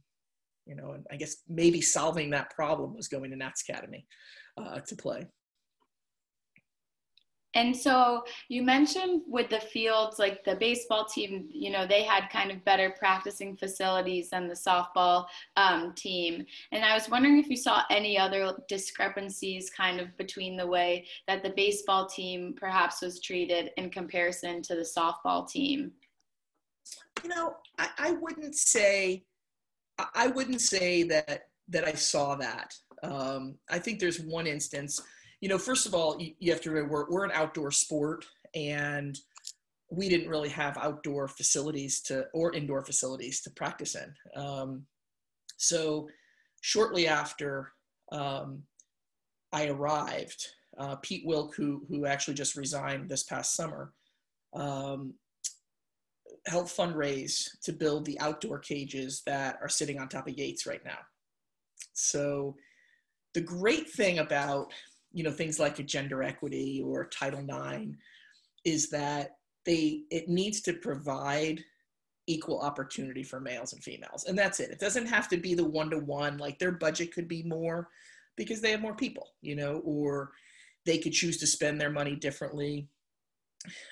you 0.67 0.75
know, 0.75 0.93
and 0.93 1.07
I 1.11 1.17
guess 1.17 1.37
maybe 1.49 1.81
solving 1.81 2.31
that 2.31 2.51
problem 2.51 2.95
was 2.95 3.09
going 3.09 3.31
to 3.31 3.37
Nats 3.37 3.65
Academy 3.67 4.07
uh, 4.59 4.81
to 4.81 4.97
play. 4.97 5.27
And 7.57 7.75
so 7.75 8.23
you 8.51 8.63
mentioned 8.63 9.23
with 9.27 9.49
the 9.49 9.61
fields, 9.61 10.19
like 10.19 10.45
the 10.45 10.57
baseball 10.57 11.07
team, 11.07 11.49
you 11.51 11.71
know, 11.71 11.87
they 11.87 12.03
had 12.03 12.29
kind 12.29 12.51
of 12.51 12.63
better 12.67 12.95
practicing 12.99 13.57
facilities 13.57 14.29
than 14.29 14.47
the 14.47 14.55
softball 14.55 15.25
um, 15.57 15.95
team. 15.95 16.45
And 16.71 16.85
I 16.85 16.93
was 16.93 17.09
wondering 17.09 17.39
if 17.39 17.49
you 17.49 17.57
saw 17.57 17.83
any 17.91 18.19
other 18.19 18.53
discrepancies 18.69 19.71
kind 19.71 20.01
of 20.01 20.15
between 20.19 20.59
the 20.59 20.67
way 20.67 21.07
that 21.29 21.43
the 21.43 21.55
baseball 21.57 22.07
team 22.07 22.55
perhaps 22.59 23.01
was 23.01 23.23
treated 23.23 23.71
in 23.79 23.89
comparison 23.89 24.61
to 24.61 24.75
the 24.75 24.83
softball 24.83 25.49
team. 25.49 25.93
You 27.23 27.31
know, 27.31 27.55
I, 27.79 27.89
I 27.97 28.11
wouldn't 28.21 28.55
say 28.55 29.25
I 30.15 30.29
wouldn't 30.29 30.61
say 30.61 31.03
that 31.05 31.43
that 31.69 31.87
I 31.87 31.93
saw 31.93 32.37
that. 32.37 32.75
Um, 33.03 33.57
I 33.71 33.79
think 33.79 33.99
there's 33.99 34.21
one 34.21 34.47
instance. 34.47 35.01
You 35.41 35.49
know, 35.49 35.59
first 35.59 35.87
of 35.87 35.95
all, 35.95 36.21
you, 36.21 36.33
you 36.39 36.53
have 36.53 36.61
to 36.63 36.71
remember 36.71 36.93
we're, 36.93 37.11
we're 37.11 37.25
an 37.25 37.33
outdoor 37.33 37.71
sport, 37.71 38.25
and 38.55 39.19
we 39.91 40.09
didn't 40.09 40.29
really 40.29 40.49
have 40.49 40.79
outdoor 40.79 41.29
facilities 41.29 42.01
to 42.03 42.27
or 42.35 42.55
indoor 42.55 42.85
facilities 42.85 43.41
to 43.43 43.51
practice 43.51 43.95
in. 43.97 44.41
Um, 44.41 44.87
so, 45.57 46.09
shortly 46.61 47.09
after 47.09 47.73
um, 48.13 48.63
I 49.53 49.69
arrived, 49.69 50.47
uh, 50.79 50.97
Pete 50.97 51.27
Wilk, 51.27 51.55
who 51.55 51.85
who 51.89 52.07
actually 52.07 52.35
just 52.35 52.57
resigned 52.57 53.09
this 53.09 53.23
past 53.23 53.55
summer, 53.55 53.93
um, 54.55 55.15
help 56.47 56.67
fundraise 56.67 57.49
to 57.63 57.73
build 57.73 58.05
the 58.05 58.19
outdoor 58.21 58.59
cages 58.59 59.23
that 59.27 59.59
are 59.61 59.69
sitting 59.69 59.99
on 59.99 60.09
top 60.09 60.29
of 60.29 60.39
Yates 60.39 60.67
right 60.67 60.85
now. 60.85 60.99
So 61.93 62.57
the 63.35 63.41
great 63.41 63.91
thing 63.91 64.19
about 64.19 64.73
you 65.13 65.25
know 65.25 65.31
things 65.31 65.59
like 65.59 65.79
a 65.79 65.83
gender 65.83 66.23
equity 66.23 66.83
or 66.85 67.07
Title 67.07 67.41
IX 67.41 67.93
is 68.65 68.91
that 68.91 69.37
they 69.65 70.03
it 70.11 70.29
needs 70.29 70.61
to 70.63 70.73
provide 70.73 71.63
equal 72.27 72.61
opportunity 72.61 73.23
for 73.23 73.41
males 73.41 73.73
and 73.73 73.83
females 73.83 74.25
and 74.25 74.37
that's 74.37 74.59
it 74.59 74.71
it 74.71 74.81
doesn't 74.81 75.07
have 75.07 75.29
to 75.29 75.37
be 75.37 75.55
the 75.55 75.65
one 75.65 75.89
to 75.89 75.99
one 75.99 76.39
like 76.39 76.59
their 76.59 76.73
budget 76.73 77.15
could 77.15 77.29
be 77.29 77.43
more 77.45 77.89
because 78.37 78.61
they 78.61 78.73
have 78.73 78.81
more 78.81 78.97
people 78.97 79.29
you 79.43 79.55
know 79.55 79.81
or 79.85 80.33
they 80.87 80.99
could 80.99 81.13
choose 81.13 81.37
to 81.37 81.47
spend 81.47 81.81
their 81.81 81.91
money 81.91 82.17
differently 82.17 82.89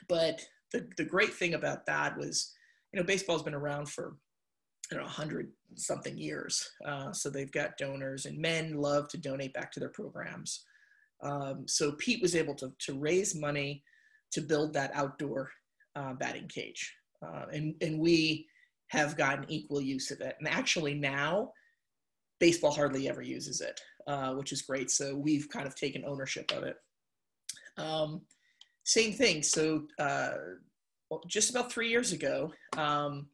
but 0.08 0.44
the, 0.74 0.86
the 0.96 1.04
great 1.04 1.32
thing 1.32 1.54
about 1.54 1.86
that 1.86 2.18
was, 2.18 2.52
you 2.92 2.98
know, 2.98 3.06
baseball's 3.06 3.44
been 3.44 3.54
around 3.54 3.88
for, 3.88 4.16
I 4.90 4.96
don't 4.96 5.04
know, 5.04 5.06
100 5.06 5.50
something 5.76 6.18
years. 6.18 6.68
Uh, 6.84 7.12
so 7.12 7.30
they've 7.30 7.52
got 7.52 7.78
donors, 7.78 8.26
and 8.26 8.36
men 8.38 8.74
love 8.74 9.08
to 9.08 9.18
donate 9.18 9.54
back 9.54 9.70
to 9.72 9.80
their 9.80 9.88
programs. 9.88 10.64
Um, 11.22 11.64
so 11.66 11.92
Pete 11.92 12.20
was 12.20 12.34
able 12.34 12.54
to, 12.56 12.72
to 12.80 12.98
raise 12.98 13.34
money 13.34 13.84
to 14.32 14.40
build 14.40 14.74
that 14.74 14.90
outdoor 14.94 15.50
uh, 15.94 16.12
batting 16.14 16.48
cage. 16.48 16.92
uh, 17.22 17.46
and 17.52 17.74
and 17.80 18.00
we 18.00 18.46
have 18.88 19.16
gotten 19.16 19.46
equal 19.48 19.80
use 19.80 20.10
of 20.10 20.20
it. 20.20 20.36
And 20.38 20.48
actually 20.48 20.94
now, 20.94 21.52
baseball 22.40 22.72
hardly 22.72 23.08
ever 23.08 23.22
uses 23.22 23.60
it, 23.60 23.80
uh, 24.06 24.34
which 24.34 24.52
is 24.52 24.62
great. 24.62 24.90
So 24.90 25.16
we've 25.16 25.48
kind 25.48 25.66
of 25.66 25.74
taken 25.74 26.04
ownership 26.04 26.52
of 26.52 26.64
it. 26.64 26.76
Um, 27.76 28.22
same 28.84 29.12
thing. 29.12 29.42
So 29.42 29.86
uh, 29.98 30.32
just 31.26 31.50
about 31.50 31.72
three 31.72 31.88
years 31.88 32.12
ago, 32.12 32.52
um, 32.76 33.26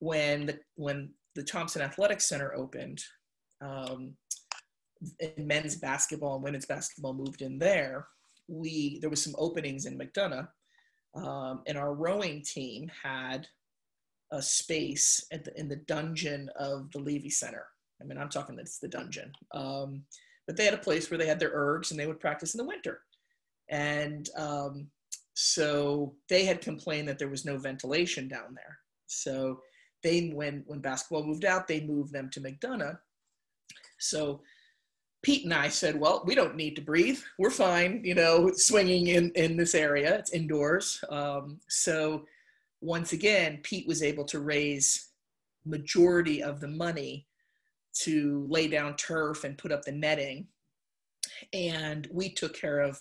when 0.00 0.46
the 0.46 0.58
when 0.76 1.10
the 1.34 1.42
Thompson 1.42 1.82
Athletic 1.82 2.20
Center 2.20 2.54
opened, 2.54 3.02
um, 3.60 4.14
men's 5.38 5.76
basketball 5.76 6.34
and 6.34 6.44
women's 6.44 6.66
basketball 6.66 7.14
moved 7.14 7.42
in 7.42 7.58
there. 7.58 8.08
We 8.48 8.98
there 9.00 9.10
was 9.10 9.22
some 9.22 9.36
openings 9.38 9.86
in 9.86 9.98
McDonough, 9.98 10.48
um, 11.14 11.62
and 11.66 11.78
our 11.78 11.94
rowing 11.94 12.42
team 12.42 12.90
had 13.02 13.46
a 14.32 14.40
space 14.40 15.24
the, 15.30 15.52
in 15.56 15.68
the 15.68 15.76
dungeon 15.76 16.50
of 16.56 16.90
the 16.92 17.00
Leavey 17.00 17.32
Center. 17.32 17.66
I 18.00 18.04
mean, 18.04 18.16
I'm 18.16 18.28
talking 18.28 18.56
that 18.56 18.62
it's 18.62 18.78
the 18.78 18.88
dungeon. 18.88 19.32
Um, 19.52 20.04
but 20.46 20.56
they 20.56 20.64
had 20.64 20.74
a 20.74 20.78
place 20.78 21.10
where 21.10 21.18
they 21.18 21.26
had 21.26 21.38
their 21.38 21.54
ergs 21.54 21.90
and 21.90 22.00
they 22.00 22.06
would 22.06 22.20
practice 22.20 22.54
in 22.54 22.58
the 22.58 22.64
winter. 22.64 23.00
And 23.70 24.28
um, 24.36 24.88
so 25.34 26.14
they 26.28 26.44
had 26.44 26.60
complained 26.60 27.08
that 27.08 27.18
there 27.18 27.28
was 27.28 27.44
no 27.44 27.56
ventilation 27.56 28.28
down 28.28 28.54
there. 28.54 28.78
So 29.06 29.60
they, 30.02 30.28
when 30.28 30.64
when 30.66 30.80
basketball 30.80 31.24
moved 31.24 31.44
out, 31.44 31.68
they 31.68 31.80
moved 31.80 32.12
them 32.12 32.28
to 32.30 32.40
McDonough. 32.40 32.98
So 33.98 34.42
Pete 35.22 35.44
and 35.44 35.54
I 35.54 35.68
said, 35.68 36.00
well, 36.00 36.22
we 36.26 36.34
don't 36.34 36.56
need 36.56 36.74
to 36.76 36.82
breathe. 36.82 37.20
We're 37.38 37.50
fine, 37.50 38.02
you 38.04 38.14
know, 38.14 38.50
swinging 38.54 39.08
in, 39.08 39.30
in 39.34 39.56
this 39.56 39.74
area. 39.74 40.16
It's 40.16 40.32
indoors. 40.32 41.02
Um, 41.10 41.60
so 41.68 42.24
once 42.80 43.12
again, 43.12 43.60
Pete 43.62 43.86
was 43.86 44.02
able 44.02 44.24
to 44.26 44.40
raise 44.40 45.10
majority 45.66 46.42
of 46.42 46.60
the 46.60 46.68
money 46.68 47.26
to 47.92 48.46
lay 48.48 48.66
down 48.66 48.96
turf 48.96 49.44
and 49.44 49.58
put 49.58 49.72
up 49.72 49.82
the 49.82 49.92
netting. 49.92 50.46
And 51.52 52.08
we 52.10 52.30
took 52.30 52.58
care 52.58 52.80
of 52.80 52.98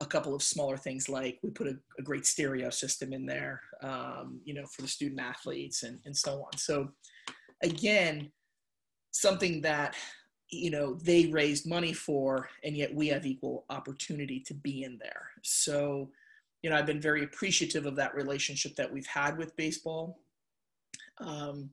a 0.00 0.06
couple 0.06 0.34
of 0.34 0.42
smaller 0.42 0.76
things 0.76 1.08
like 1.08 1.38
we 1.42 1.50
put 1.50 1.66
a, 1.66 1.76
a 1.98 2.02
great 2.02 2.26
stereo 2.26 2.70
system 2.70 3.12
in 3.12 3.26
there, 3.26 3.60
um, 3.82 4.40
you 4.44 4.54
know, 4.54 4.64
for 4.66 4.82
the 4.82 4.88
student 4.88 5.20
athletes 5.20 5.82
and, 5.82 5.98
and 6.04 6.16
so 6.16 6.42
on. 6.42 6.56
So 6.56 6.88
again, 7.62 8.30
something 9.10 9.60
that, 9.62 9.94
you 10.50 10.70
know, 10.70 10.94
they 10.94 11.26
raised 11.26 11.68
money 11.68 11.92
for, 11.92 12.48
and 12.64 12.76
yet 12.76 12.94
we 12.94 13.08
have 13.08 13.26
equal 13.26 13.66
opportunity 13.70 14.40
to 14.46 14.54
be 14.54 14.84
in 14.84 14.98
there. 14.98 15.30
So 15.42 16.10
you 16.62 16.70
know, 16.70 16.76
I've 16.76 16.86
been 16.86 17.00
very 17.00 17.24
appreciative 17.24 17.86
of 17.86 17.96
that 17.96 18.14
relationship 18.14 18.76
that 18.76 18.92
we've 18.92 19.06
had 19.06 19.38
with 19.38 19.56
baseball. 19.56 20.20
Um, 21.18 21.70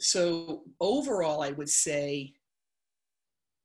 so 0.00 0.62
overall, 0.80 1.42
I 1.42 1.50
would 1.50 1.68
say 1.68 2.34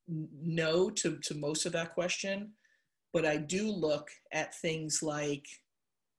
no 0.07 0.89
to, 0.89 1.17
to 1.17 1.35
most 1.35 1.65
of 1.65 1.71
that 1.71 1.93
question, 1.93 2.51
but 3.13 3.25
I 3.25 3.37
do 3.37 3.69
look 3.69 4.09
at 4.31 4.55
things 4.55 5.01
like 5.03 5.47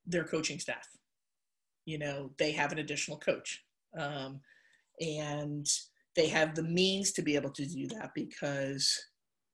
their 0.06 0.24
coaching 0.24 0.60
staff. 0.60 0.88
You 1.84 1.98
know, 1.98 2.30
they 2.38 2.52
have 2.52 2.72
an 2.72 2.78
additional 2.78 3.18
coach. 3.18 3.62
Um, 3.98 4.40
and 5.00 5.68
they 6.16 6.28
have 6.28 6.54
the 6.54 6.62
means 6.62 7.12
to 7.12 7.22
be 7.22 7.34
able 7.34 7.50
to 7.50 7.66
do 7.66 7.88
that 7.88 8.12
because 8.14 9.06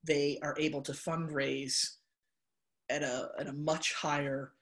they 0.05 0.39
are 0.43 0.55
able 0.59 0.83
to 0.83 0.93
fundraise 0.93 1.97
at 2.91 3.03
a, 3.03 3.31
at 3.39 3.49
a 3.49 3.53
much 3.53 3.95
higher 3.95 4.53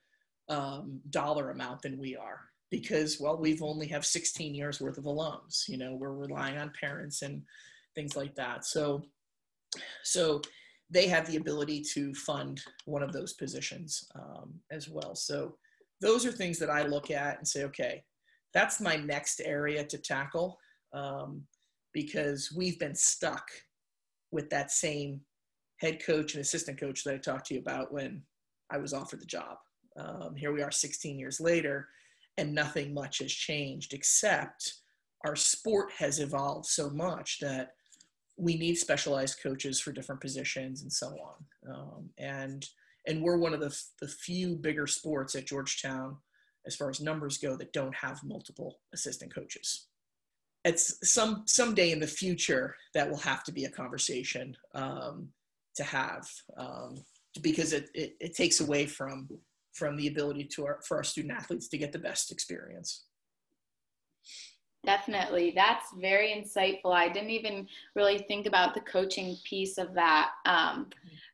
um, 0.49 1.01
dollar 1.09 1.51
amount 1.51 1.81
than 1.81 1.97
we 1.97 2.15
are 2.15 2.41
because 2.71 3.19
well 3.19 3.37
we've 3.37 3.63
only 3.63 3.87
have 3.87 4.05
16 4.05 4.53
years 4.53 4.81
worth 4.81 4.97
of 4.97 5.03
alums 5.05 5.67
you 5.67 5.77
know 5.77 5.93
we're 5.93 6.13
relying 6.13 6.57
on 6.57 6.71
parents 6.79 7.21
and 7.21 7.43
things 7.95 8.15
like 8.15 8.35
that 8.35 8.65
so 8.65 9.03
so 10.03 10.41
they 10.89 11.07
have 11.07 11.27
the 11.27 11.37
ability 11.37 11.81
to 11.81 12.13
fund 12.15 12.61
one 12.85 13.03
of 13.03 13.13
those 13.13 13.33
positions 13.33 14.09
um, 14.15 14.53
as 14.71 14.89
well. 14.89 15.15
So 15.15 15.55
those 16.01 16.25
are 16.25 16.31
things 16.31 16.57
that 16.59 16.69
i 16.69 16.83
look 16.83 17.11
at 17.11 17.37
and 17.37 17.47
say 17.47 17.63
okay 17.63 18.03
that's 18.53 18.81
my 18.81 18.95
next 18.95 19.41
area 19.45 19.83
to 19.83 19.97
tackle 19.97 20.57
um, 20.93 21.43
because 21.93 22.51
we've 22.55 22.79
been 22.79 22.95
stuck 22.95 23.47
with 24.31 24.49
that 24.49 24.71
same 24.71 25.21
head 25.77 26.03
coach 26.03 26.33
and 26.33 26.41
assistant 26.41 26.79
coach 26.79 27.03
that 27.03 27.13
i 27.13 27.17
talked 27.17 27.47
to 27.47 27.53
you 27.53 27.59
about 27.59 27.91
when 27.91 28.21
i 28.71 28.77
was 28.77 28.93
offered 28.93 29.21
the 29.21 29.25
job. 29.25 29.57
Um, 29.97 30.35
here 30.35 30.53
we 30.53 30.61
are 30.61 30.71
16 30.71 31.19
years 31.19 31.41
later, 31.41 31.89
and 32.37 32.53
nothing 32.53 32.93
much 32.93 33.19
has 33.19 33.33
changed 33.33 33.93
except 33.93 34.75
our 35.25 35.35
sport 35.35 35.91
has 35.97 36.19
evolved 36.19 36.67
so 36.67 36.89
much 36.89 37.39
that 37.39 37.71
we 38.39 38.57
need 38.57 38.75
specialized 38.75 39.39
coaches 39.43 39.79
for 39.79 39.91
different 39.91 40.21
positions 40.21 40.81
and 40.81 40.91
so 40.91 41.07
on. 41.07 41.73
Um, 41.73 42.09
and 42.17 42.65
and 43.07 43.21
we're 43.21 43.37
one 43.37 43.53
of 43.53 43.59
the, 43.59 43.75
the 44.01 44.07
few 44.07 44.55
bigger 44.55 44.85
sports 44.85 45.33
at 45.35 45.47
Georgetown, 45.47 46.17
as 46.67 46.75
far 46.75 46.89
as 46.89 47.01
numbers 47.01 47.37
go, 47.37 47.55
that 47.55 47.73
don't 47.73 47.95
have 47.95 48.23
multiple 48.23 48.79
assistant 48.93 49.33
coaches. 49.33 49.87
It's 50.65 50.97
some 51.09 51.43
someday 51.47 51.91
in 51.91 51.99
the 51.99 52.07
future 52.07 52.75
that 52.93 53.09
will 53.09 53.17
have 53.17 53.43
to 53.45 53.51
be 53.51 53.65
a 53.65 53.69
conversation 53.69 54.55
um, 54.75 55.29
to 55.75 55.83
have 55.83 56.27
um, 56.57 57.03
because 57.41 57.73
it, 57.73 57.89
it, 57.93 58.15
it 58.19 58.35
takes 58.35 58.59
away 58.59 58.85
from 58.85 59.29
from 59.73 59.95
the 59.95 60.07
ability 60.07 60.43
to 60.43 60.65
our, 60.65 60.79
for 60.85 60.97
our 60.97 61.03
student 61.03 61.33
athletes 61.33 61.69
to 61.69 61.77
get 61.77 61.91
the 61.91 61.99
best 61.99 62.31
experience. 62.31 63.05
Definitely. 64.85 65.51
That's 65.55 65.85
very 65.99 66.29
insightful. 66.29 66.93
I 66.93 67.09
didn't 67.09 67.31
even 67.31 67.67
really 67.95 68.19
think 68.19 68.45
about 68.45 68.73
the 68.73 68.81
coaching 68.81 69.35
piece 69.43 69.77
of 69.77 69.93
that. 69.93 70.31
Um, 70.45 70.87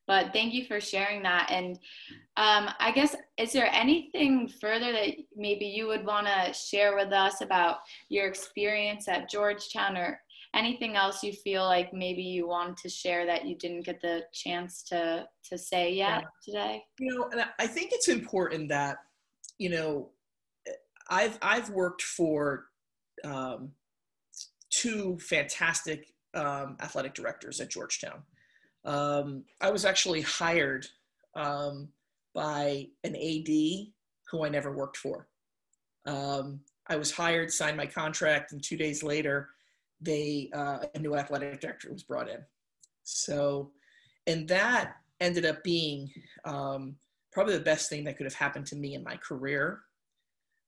but 0.07 0.33
thank 0.33 0.53
you 0.53 0.65
for 0.65 0.79
sharing 0.81 1.23
that. 1.23 1.49
And 1.51 1.77
um, 2.37 2.69
I 2.79 2.91
guess, 2.93 3.15
is 3.37 3.53
there 3.53 3.69
anything 3.71 4.47
further 4.47 4.91
that 4.91 5.15
maybe 5.35 5.65
you 5.65 5.87
would 5.87 6.05
want 6.05 6.27
to 6.27 6.53
share 6.53 6.95
with 6.95 7.11
us 7.11 7.41
about 7.41 7.77
your 8.09 8.27
experience 8.27 9.07
at 9.07 9.29
Georgetown 9.29 9.95
or 9.95 10.19
anything 10.55 10.95
else 10.95 11.21
you 11.21 11.33
feel 11.33 11.65
like 11.65 11.93
maybe 11.93 12.23
you 12.23 12.47
want 12.47 12.77
to 12.77 12.89
share 12.89 13.25
that 13.25 13.45
you 13.45 13.55
didn't 13.55 13.85
get 13.85 14.01
the 14.01 14.23
chance 14.33 14.81
to 14.83 15.27
to 15.43 15.57
say 15.57 15.93
yet 15.93 16.23
yeah. 16.23 16.27
today 16.43 16.83
you 16.97 17.13
know 17.13 17.29
and 17.31 17.45
i 17.59 17.67
think 17.67 17.91
it's 17.91 18.07
important 18.07 18.69
that 18.69 18.97
you 19.57 19.69
know 19.69 20.09
i've 21.09 21.37
i've 21.41 21.69
worked 21.71 22.01
for 22.01 22.67
um, 23.23 23.71
two 24.69 25.17
fantastic 25.19 26.13
um, 26.33 26.77
athletic 26.81 27.13
directors 27.13 27.61
at 27.61 27.71
georgetown. 27.71 28.23
Um, 28.83 29.43
i 29.61 29.71
was 29.71 29.85
actually 29.85 30.21
hired 30.21 30.85
um, 31.35 31.89
by 32.33 32.87
an 33.03 33.15
ad 33.15 33.49
who 34.29 34.45
i 34.45 34.49
never 34.49 34.75
worked 34.75 34.97
for. 34.97 35.27
Um, 36.05 36.61
i 36.87 36.95
was 36.95 37.11
hired 37.11 37.51
signed 37.51 37.77
my 37.77 37.85
contract 37.85 38.51
and 38.51 38.63
two 38.63 38.77
days 38.77 39.01
later 39.01 39.49
they 40.01 40.49
uh, 40.53 40.79
a 40.93 40.99
new 40.99 41.15
athletic 41.15 41.59
director 41.59 41.91
was 41.91 42.03
brought 42.03 42.29
in. 42.29 42.39
So, 43.03 43.71
and 44.27 44.47
that 44.47 44.95
ended 45.19 45.45
up 45.45 45.63
being 45.63 46.11
um, 46.43 46.95
probably 47.31 47.57
the 47.57 47.63
best 47.63 47.89
thing 47.89 48.03
that 48.05 48.17
could 48.17 48.25
have 48.25 48.33
happened 48.33 48.65
to 48.67 48.75
me 48.75 48.95
in 48.95 49.03
my 49.03 49.17
career, 49.17 49.81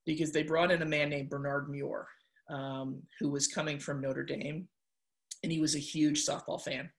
because 0.06 0.32
they 0.32 0.44
brought 0.44 0.72
in 0.72 0.82
a 0.82 0.86
man 0.86 1.10
named 1.10 1.30
Bernard 1.30 1.70
Muir, 1.70 2.08
um, 2.50 3.02
who 3.20 3.30
was 3.30 3.48
coming 3.48 3.80
from 3.80 4.02
Notre 4.02 4.24
Dame, 4.24 4.68
and 5.44 5.52
he 5.52 5.60
was 5.60 5.76
a 5.76 5.80
huge 5.80 6.26
softball 6.26 6.62
fan. 6.62 6.90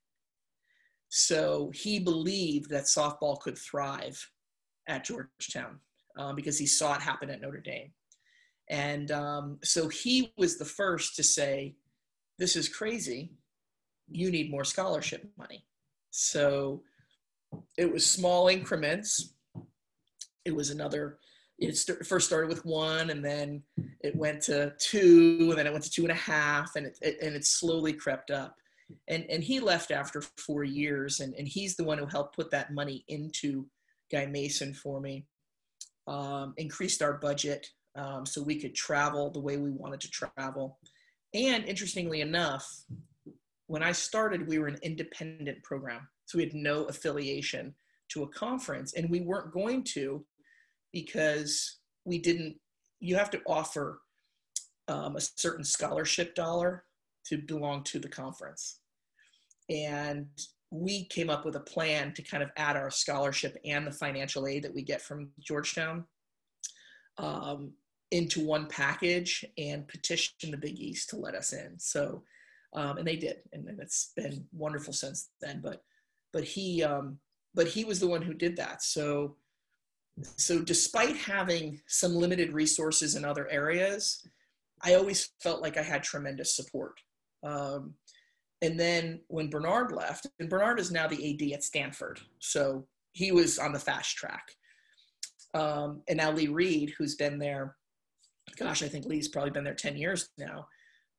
So 1.09 1.71
he 1.75 1.99
believed 1.99 2.71
that 2.71 2.85
softball 2.85 3.41
could 3.41 3.57
thrive 3.57 4.31
at 4.89 5.05
Georgetown 5.05 5.81
um, 6.17 6.37
because 6.37 6.59
he 6.59 6.67
saw 6.67 6.95
it 6.95 7.01
happen 7.01 7.31
at 7.31 7.41
Notre 7.41 7.61
Dame. 7.61 7.93
And 8.69 9.11
um, 9.11 9.59
so 9.65 9.89
he 9.89 10.33
was 10.37 10.59
the 10.59 10.65
first 10.65 11.17
to 11.17 11.23
say, 11.23 11.77
this 12.39 12.57
is 12.57 12.69
crazy. 12.69 13.33
You 14.11 14.31
need 14.31 14.51
more 14.51 14.65
scholarship 14.65 15.27
money. 15.39 15.65
So 16.11 16.83
it 17.79 17.91
was 17.91 18.05
small 18.05 18.49
increments. 18.49 19.35
It 20.45 20.55
was 20.55 20.71
another, 20.71 21.19
it 21.59 21.77
st- 21.77 22.07
first 22.07 22.27
started 22.27 22.49
with 22.49 22.65
one 22.65 23.11
and 23.11 23.25
then 23.25 23.63
it 24.01 24.15
went 24.15 24.43
to 24.43 24.73
two 24.79 25.47
and 25.51 25.59
then 25.59 25.67
it 25.67 25.73
went 25.73 25.85
to 25.85 25.91
two 25.91 26.03
and 26.03 26.13
a 26.13 26.15
half 26.15 26.77
and 26.77 26.87
it, 26.87 26.99
it 27.03 27.19
and 27.21 27.35
it 27.35 27.45
slowly 27.45 27.93
crept 27.93 28.31
up. 28.31 28.55
And, 29.09 29.27
and 29.29 29.43
he 29.43 29.61
left 29.61 29.91
after 29.91 30.23
four 30.39 30.65
years 30.65 31.21
and, 31.21 31.35
and 31.35 31.47
he's 31.47 31.77
the 31.77 31.85
one 31.85 31.99
who 31.99 32.07
helped 32.07 32.37
put 32.37 32.51
that 32.53 32.73
money 32.73 33.05
into 33.09 33.67
Guy 34.11 34.27
Mason 34.27 34.73
for 34.73 35.01
me, 35.01 35.27
um, 36.07 36.55
increased 36.57 37.03
our 37.03 37.15
budget 37.15 37.67
um, 37.97 38.25
so 38.25 38.43
we 38.43 38.59
could 38.59 38.75
travel 38.75 39.31
the 39.31 39.41
way 39.41 39.57
we 39.57 39.71
wanted 39.71 40.01
to 40.01 40.11
travel. 40.11 40.79
And 41.35 41.65
interestingly 41.65 42.21
enough, 42.21 42.67
when 43.67 43.83
I 43.83 43.93
started, 43.93 44.49
we 44.49 44.59
were 44.59 44.69
an 44.69 44.79
independent 44.83 45.63
program. 45.63 46.09
So 46.25 46.39
we 46.39 46.45
had 46.45 46.55
no 46.55 46.85
affiliation 46.85 47.75
to 48.11 48.23
a 48.23 48.29
conference, 48.29 48.95
and 48.95 49.11
we 49.11 49.21
weren't 49.21 49.53
going 49.53 49.85
to 49.85 50.25
because 50.93 51.79
we 52.05 52.19
didn't, 52.19 52.57
you 53.01 53.17
have 53.17 53.31
to 53.31 53.41
offer 53.47 54.01
um, 54.89 55.17
a 55.17 55.21
certain 55.21 55.65
scholarship 55.65 56.35
dollar 56.35 56.85
to 57.27 57.39
belong 57.39 57.83
to 57.85 57.99
the 57.99 58.09
conference. 58.09 58.81
And 59.69 60.27
we 60.71 61.05
came 61.07 61.31
up 61.31 61.45
with 61.45 61.57
a 61.57 61.61
plan 61.61 62.13
to 62.15 62.23
kind 62.23 62.43
of 62.43 62.51
add 62.57 62.77
our 62.77 62.91
scholarship 62.91 63.57
and 63.65 63.87
the 63.87 63.93
financial 63.93 64.47
aid 64.47 64.65
that 64.65 64.75
we 64.75 64.83
get 64.83 65.01
from 65.01 65.31
Georgetown 65.41 66.05
um, 67.19 67.73
into 68.11 68.45
one 68.45 68.67
package 68.67 69.45
and 69.57 69.89
petition 69.89 70.51
the 70.51 70.57
Big 70.57 70.79
East 70.79 71.11
to 71.11 71.17
let 71.17 71.35
us 71.35 71.53
in. 71.53 71.79
So, 71.79 72.23
um, 72.75 72.99
and 72.99 73.07
they 73.07 73.17
did, 73.17 73.39
and, 73.53 73.67
and, 73.69 73.81
it's 73.81 74.13
been 74.15 74.45
wonderful 74.53 74.93
since 74.93 75.31
then. 75.41 75.61
But, 75.63 75.83
but 76.33 76.45
he, 76.45 76.83
um, 76.83 77.19
but 77.55 77.67
he 77.67 77.85
was 77.85 77.99
the 77.99 78.09
one 78.09 78.23
who 78.23 78.35
did 78.35 78.57
that. 78.57 78.83
So, 78.83 79.37
so 80.37 80.61
despite 80.61 81.17
having 81.17 81.81
some 81.87 82.15
limited 82.15 82.53
resources 82.53 83.15
in 83.15 83.25
other 83.25 83.49
areas, 83.49 84.27
I 84.83 84.95
always 84.95 85.31
felt 85.41 85.63
like 85.63 85.77
I 85.77 85.83
had 85.83 86.03
tremendous 86.03 86.55
support. 86.55 87.01
Um, 87.43 87.95
and 88.63 88.79
then 88.79 89.21
when 89.29 89.51
Bernard 89.51 89.93
left, 89.93 90.27
and 90.41 90.49
Bernard 90.49 90.81
is 90.81 90.91
now 90.91 91.07
the 91.07 91.35
AD 91.35 91.53
at 91.53 91.65
Stanford, 91.65 92.21
so 92.41 92.87
he 93.13 93.33
was 93.33 93.59
on 93.59 93.73
the 93.73 93.79
fast 93.79 94.17
track. 94.17 94.49
Um, 95.55 96.03
and 96.09 96.19
now 96.19 96.33
Lee 96.33 96.49
Reed, 96.49 96.95
who's 96.99 97.15
been 97.15 97.39
there, 97.39 97.77
gosh, 98.57 98.83
I 98.83 98.89
think 98.89 99.07
Lee's 99.07 99.29
probably 99.29 99.51
been 99.51 99.65
there 99.65 99.75
10 99.75 99.97
years 99.97 100.31
now. 100.39 100.67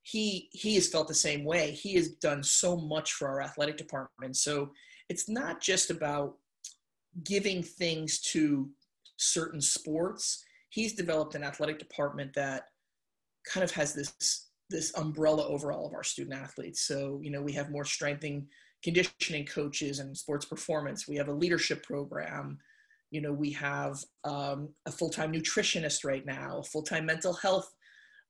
He 0.02 0.50
he 0.54 0.76
has 0.76 0.88
felt 0.88 1.08
the 1.08 1.14
same 1.14 1.44
way. 1.44 1.72
He 1.72 1.94
has 1.96 2.10
done 2.10 2.42
so 2.42 2.78
much 2.78 3.14
for 3.14 3.28
our 3.28 3.42
athletic 3.42 3.78
department. 3.78 4.38
So 4.38 4.72
it's 5.10 5.30
not 5.30 5.62
just 5.62 5.92
about 5.92 6.38
giving 7.24 7.62
things 7.62 8.20
to 8.20 8.70
certain 9.20 9.62
sports. 9.62 10.44
He's 10.70 10.94
developed 10.94 11.36
an 11.36 11.44
athletic 11.44 11.78
department 11.78 12.34
that 12.34 12.64
kind 13.48 13.64
of 13.64 13.72
has 13.72 13.94
this 13.94 14.48
this 14.70 14.96
umbrella 14.98 15.48
over 15.48 15.72
all 15.72 15.88
of 15.88 15.96
our 15.96 16.04
student 16.04 16.40
athletes. 16.40 16.82
So, 16.82 17.20
you 17.24 17.32
know, 17.32 17.42
we 17.42 17.54
have 17.54 17.72
more 17.72 17.86
strength 17.86 18.24
and 18.24 18.46
conditioning 18.84 19.48
coaches 19.48 19.98
and 19.98 20.16
sports 20.16 20.46
performance. 20.46 21.08
We 21.08 21.16
have 21.16 21.28
a 21.28 21.34
leadership 21.34 21.82
program. 21.82 22.60
You 23.10 23.22
know, 23.22 23.34
we 23.34 23.52
have 23.54 23.98
um, 24.26 24.70
a 24.86 24.92
full 24.92 25.10
time 25.10 25.34
nutritionist 25.34 26.06
right 26.06 26.26
now, 26.26 26.60
a 26.60 26.64
full 26.64 26.84
time 26.84 27.06
mental 27.08 27.34
health 27.34 27.68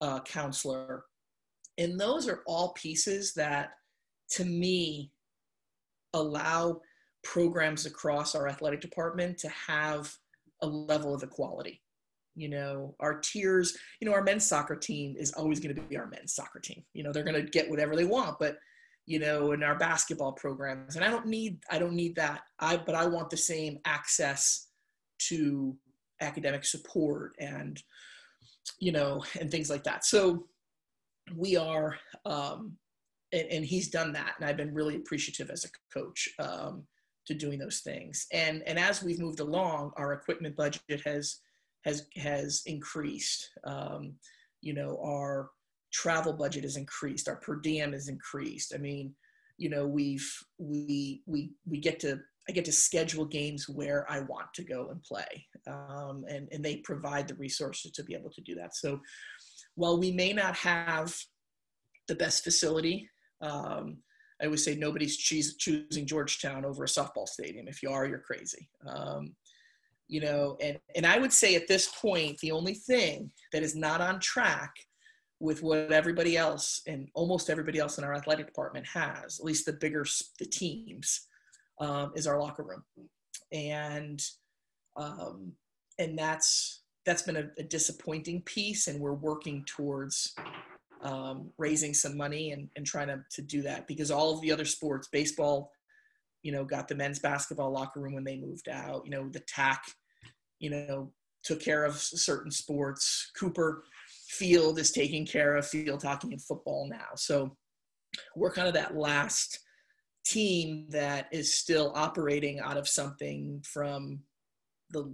uh, 0.02 0.22
counselor. 0.22 1.04
And 1.78 2.00
those 2.00 2.28
are 2.28 2.42
all 2.48 2.74
pieces 2.74 3.34
that, 3.34 3.72
to 4.32 4.46
me, 4.46 5.12
allow 6.14 6.80
programs 7.24 7.86
across 7.86 8.34
our 8.34 8.48
athletic 8.48 8.80
department 8.80 9.38
to 9.40 9.50
have 9.50 10.14
a 10.62 10.68
level 10.68 11.14
of 11.14 11.24
equality. 11.24 11.82
You 12.36 12.50
know 12.50 12.96
our 13.00 13.20
tiers 13.20 13.78
you 14.00 14.08
know 14.08 14.14
our 14.14 14.24
men's 14.24 14.46
soccer 14.46 14.76
team 14.76 15.16
is 15.18 15.34
always 15.34 15.60
going 15.60 15.76
to 15.76 15.82
be 15.82 15.98
our 15.98 16.08
men's 16.08 16.36
soccer 16.36 16.60
team. 16.60 16.84
You 16.94 17.04
know 17.04 17.12
they're 17.12 17.24
going 17.24 17.44
to 17.44 17.52
get 17.52 17.70
whatever 17.70 17.96
they 17.96 18.06
want 18.06 18.38
but 18.40 18.58
you 19.06 19.20
know 19.20 19.52
in 19.52 19.64
our 19.64 19.78
basketball 19.78 20.32
programs 20.34 20.96
and 20.96 21.04
i 21.04 21.10
don't 21.10 21.26
need 21.26 21.58
i 21.70 21.80
don't 21.80 21.96
need 21.96 22.16
that. 22.16 22.42
I 22.60 22.78
but 22.78 22.96
i 22.96 23.06
want 23.06 23.30
the 23.30 23.38
same 23.38 23.80
access 23.86 24.68
to 25.28 25.76
academic 26.22 26.64
support 26.64 27.34
and 27.40 27.82
you 28.80 28.92
know 28.92 29.24
and 29.40 29.50
things 29.50 29.70
like 29.70 29.84
that. 29.84 30.06
So 30.06 30.48
we 31.36 31.56
are 31.58 31.98
um 32.26 32.78
and, 33.32 33.48
and 33.48 33.66
he's 33.66 33.90
done 33.90 34.14
that 34.14 34.34
and 34.40 34.50
i've 34.50 34.58
been 34.58 34.74
really 34.74 34.96
appreciative 34.96 35.50
as 35.50 35.66
a 35.66 35.70
coach. 35.98 36.30
Um 36.40 36.84
to 37.30 37.36
doing 37.36 37.58
those 37.58 37.80
things 37.80 38.28
and 38.34 38.62
and 38.68 38.78
as 38.78 39.02
we've 39.02 39.20
moved 39.20 39.40
along 39.40 39.92
our 39.96 40.14
equipment 40.14 40.56
budget 40.58 41.02
has 41.06 41.40
has 41.86 42.08
has 42.16 42.64
increased. 42.66 43.50
Um, 43.64 44.14
you 44.62 44.74
know, 44.74 45.00
our 45.04 45.52
travel 45.92 46.34
budget 46.34 46.64
has 46.64 46.78
increased. 46.78 47.28
Our 47.28 47.38
per 47.38 47.56
diem 47.56 47.94
has 47.94 48.10
increased. 48.10 48.74
I 48.74 48.78
mean, 48.78 49.14
you 49.58 49.70
know, 49.70 49.88
we've 49.88 50.30
we 50.58 51.22
we 51.26 51.52
we 51.68 51.80
get 51.80 52.00
to 52.02 52.20
I 52.48 52.52
get 52.52 52.66
to 52.66 52.72
schedule 52.72 53.26
games 53.26 53.70
where 53.70 54.10
I 54.10 54.22
want 54.22 54.54
to 54.56 54.64
go 54.64 54.90
and 54.90 55.02
play, 55.04 55.46
um, 55.68 56.26
and 56.28 56.48
and 56.52 56.64
they 56.64 56.78
provide 56.78 57.28
the 57.28 57.36
resources 57.36 57.92
to 57.92 58.04
be 58.04 58.16
able 58.16 58.32
to 58.32 58.42
do 58.42 58.56
that. 58.56 58.76
So, 58.76 59.00
while 59.76 60.00
we 60.00 60.12
may 60.12 60.34
not 60.34 60.56
have 60.56 61.16
the 62.08 62.16
best 62.16 62.44
facility, 62.44 63.08
um, 63.42 63.98
I 64.42 64.46
always 64.46 64.64
say 64.64 64.76
nobody's 64.76 65.18
choosing 65.18 66.06
Georgetown 66.06 66.66
over 66.66 66.84
a 66.84 66.88
softball 66.88 67.28
stadium. 67.28 67.68
If 67.68 67.84
you 67.84 67.92
are, 67.92 68.08
you're 68.08 68.20
crazy. 68.20 68.70
Um, 68.88 69.36
you 70.10 70.20
know 70.20 70.58
and 70.60 70.78
and 70.96 71.06
i 71.06 71.18
would 71.18 71.32
say 71.32 71.56
at 71.56 71.68
this 71.68 71.88
point 72.02 72.38
the 72.40 72.52
only 72.52 72.74
thing 72.74 73.32
that 73.54 73.64
is 73.64 73.76
not 73.76 74.02
on 74.02 74.20
track 74.20 74.74
with 75.40 75.64
what 75.64 75.92
everybody 75.94 76.36
else 76.36 76.82
and 76.88 77.08
almost 77.14 77.50
everybody 77.50 77.80
else 77.80 77.98
in 77.98 78.04
our 78.04 78.14
athletic 78.14 78.46
department 78.46 78.86
has 78.86 79.40
at 79.40 79.46
least 79.46 79.66
the 79.66 79.74
bigger 79.74 80.06
the 80.40 80.46
teams 80.46 81.28
um, 81.80 82.12
is 82.16 82.28
our 82.28 82.42
locker 82.42 82.64
room 82.64 82.84
and 83.54 84.22
um, 84.98 85.54
and 85.98 86.18
that's 86.18 86.82
that's 87.06 87.22
been 87.22 87.38
a, 87.38 87.50
a, 87.58 87.64
disappointing 87.64 88.42
piece 88.42 88.88
and 88.88 89.00
we're 89.00 89.14
working 89.14 89.64
towards 89.66 90.34
um, 91.02 91.50
raising 91.58 91.94
some 91.94 92.18
money 92.18 92.52
and, 92.52 92.70
and 92.76 92.86
trying 92.86 93.08
to, 93.08 93.24
to 93.32 93.42
do 93.42 93.62
that 93.62 93.88
because 93.88 94.12
all 94.12 94.34
of 94.34 94.42
the 94.42 94.52
other 94.52 94.66
sports 94.66 95.08
baseball 95.12 95.72
you 96.42 96.52
know 96.52 96.64
got 96.64 96.88
the 96.88 96.96
men's 96.96 97.20
basketball 97.20 97.72
locker 97.72 98.00
room 98.00 98.14
when 98.14 98.24
they 98.24 98.38
moved 98.38 98.70
out 98.70 99.02
you 99.06 99.12
know 99.12 99.28
the 99.30 99.42
tac 99.42 99.84
you 100.60 100.70
know, 100.70 101.12
took 101.44 101.62
care 101.62 101.86
of 101.86 101.96
certain 101.96 102.52
sports. 102.52 103.32
Cooper 103.38 103.84
Field 104.28 104.78
is 104.78 104.92
taking 104.92 105.26
care 105.26 105.56
of 105.56 105.66
field 105.66 106.04
hockey 106.04 106.30
and 106.32 106.42
football 106.42 106.88
now. 106.90 107.08
So 107.16 107.56
we're 108.36 108.52
kind 108.52 108.68
of 108.68 108.74
that 108.76 108.96
last 108.96 109.60
team 110.26 110.86
that 110.90 111.28
is 111.32 111.56
still 111.56 111.92
operating 111.96 112.60
out 112.60 112.78
of 112.78 112.88
something 112.88 113.64
from 113.66 114.20
the 114.92 115.12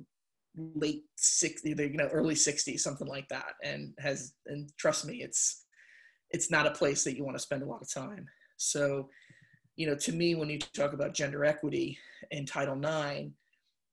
late 0.58 1.04
60s, 1.20 1.64
you 1.66 1.98
know, 1.98 2.08
early 2.08 2.36
60s, 2.36 2.80
something 2.80 3.08
like 3.08 3.28
that. 3.30 3.54
And 3.64 3.94
has, 4.00 4.34
and 4.48 4.70
trust 4.78 5.06
me, 5.06 5.22
it's, 5.22 5.65
it's 6.36 6.52
not 6.52 6.68
a 6.68 6.72
place 6.72 7.06
that 7.06 7.16
you 7.16 7.24
want 7.24 7.38
to 7.38 7.42
spend 7.42 7.64
a 7.64 7.66
lot 7.66 7.82
of 7.82 7.90
time. 7.90 8.28
So, 8.58 9.10
you 9.78 9.88
know, 9.88 9.96
to 9.96 10.12
me, 10.12 10.36
when 10.36 10.50
you 10.50 10.60
talk 10.60 10.92
about 10.92 11.14
gender 11.14 11.46
equity 11.46 11.98
in 12.30 12.46
Title 12.46 12.78
IX, 12.78 13.30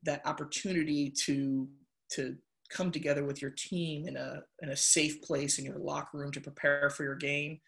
that 0.02 0.26
opportunity 0.26 1.08
to 1.24 1.68
to 2.14 2.36
come 2.68 2.90
together 2.90 3.24
with 3.24 3.40
your 3.40 3.52
team 3.52 4.08
in 4.08 4.16
a 4.16 4.42
in 4.60 4.70
a 4.70 4.76
safe 4.76 5.22
place 5.22 5.60
in 5.60 5.64
your 5.64 5.78
locker 5.78 6.18
room 6.18 6.32
to 6.32 6.40
prepare 6.40 6.90
for 6.90 7.04
your 7.04 7.14
game 7.14 7.60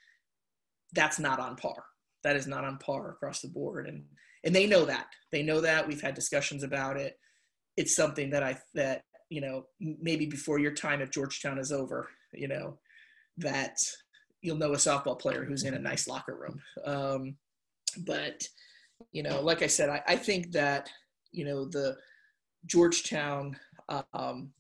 that's 0.93 1.21
not 1.21 1.39
on 1.39 1.55
par. 1.57 1.85
That 2.25 2.37
is 2.37 2.47
not 2.47 2.65
on 2.65 2.79
par 2.79 3.11
across 3.11 3.41
the 3.41 3.49
board 3.49 3.87
and 3.87 4.05
and 4.43 4.55
they 4.55 4.67
know 4.67 4.85
that. 4.87 5.07
They 5.31 5.43
know 5.45 5.61
that. 5.61 5.87
We've 5.87 6.03
had 6.03 6.15
discussions 6.15 6.65
about 6.65 6.97
it. 6.97 7.17
It's 7.77 7.95
something 7.95 8.31
that 8.31 8.43
i 8.43 8.59
that 8.75 9.03
you 9.31 9.41
know 9.41 9.67
maybe 9.81 10.27
before 10.27 10.59
your 10.59 10.73
time 10.73 11.01
at 11.01 11.13
georgetown 11.13 11.59
is 11.59 11.73
over 11.73 12.09
you 12.33 12.47
know 12.47 12.79
that 13.39 13.77
you'll 14.45 14.57
know 14.57 14.73
a 14.73 14.77
softball 14.77 15.19
player 15.19 15.45
who's 15.45 15.65
in 15.65 15.75
a 15.75 15.79
nice 15.79 16.07
locker 16.07 16.37
room 16.37 16.61
um, 16.85 17.37
but 18.07 18.47
you 19.13 19.23
know 19.23 19.41
like 19.41 19.63
i 19.63 19.67
said 19.67 19.89
I, 19.89 20.03
I 20.07 20.17
think 20.17 20.53
that 20.53 20.91
you 21.33 21.45
know 21.45 21.65
the 21.65 21.97
Georgetown 22.67 23.57
um, 24.13 24.51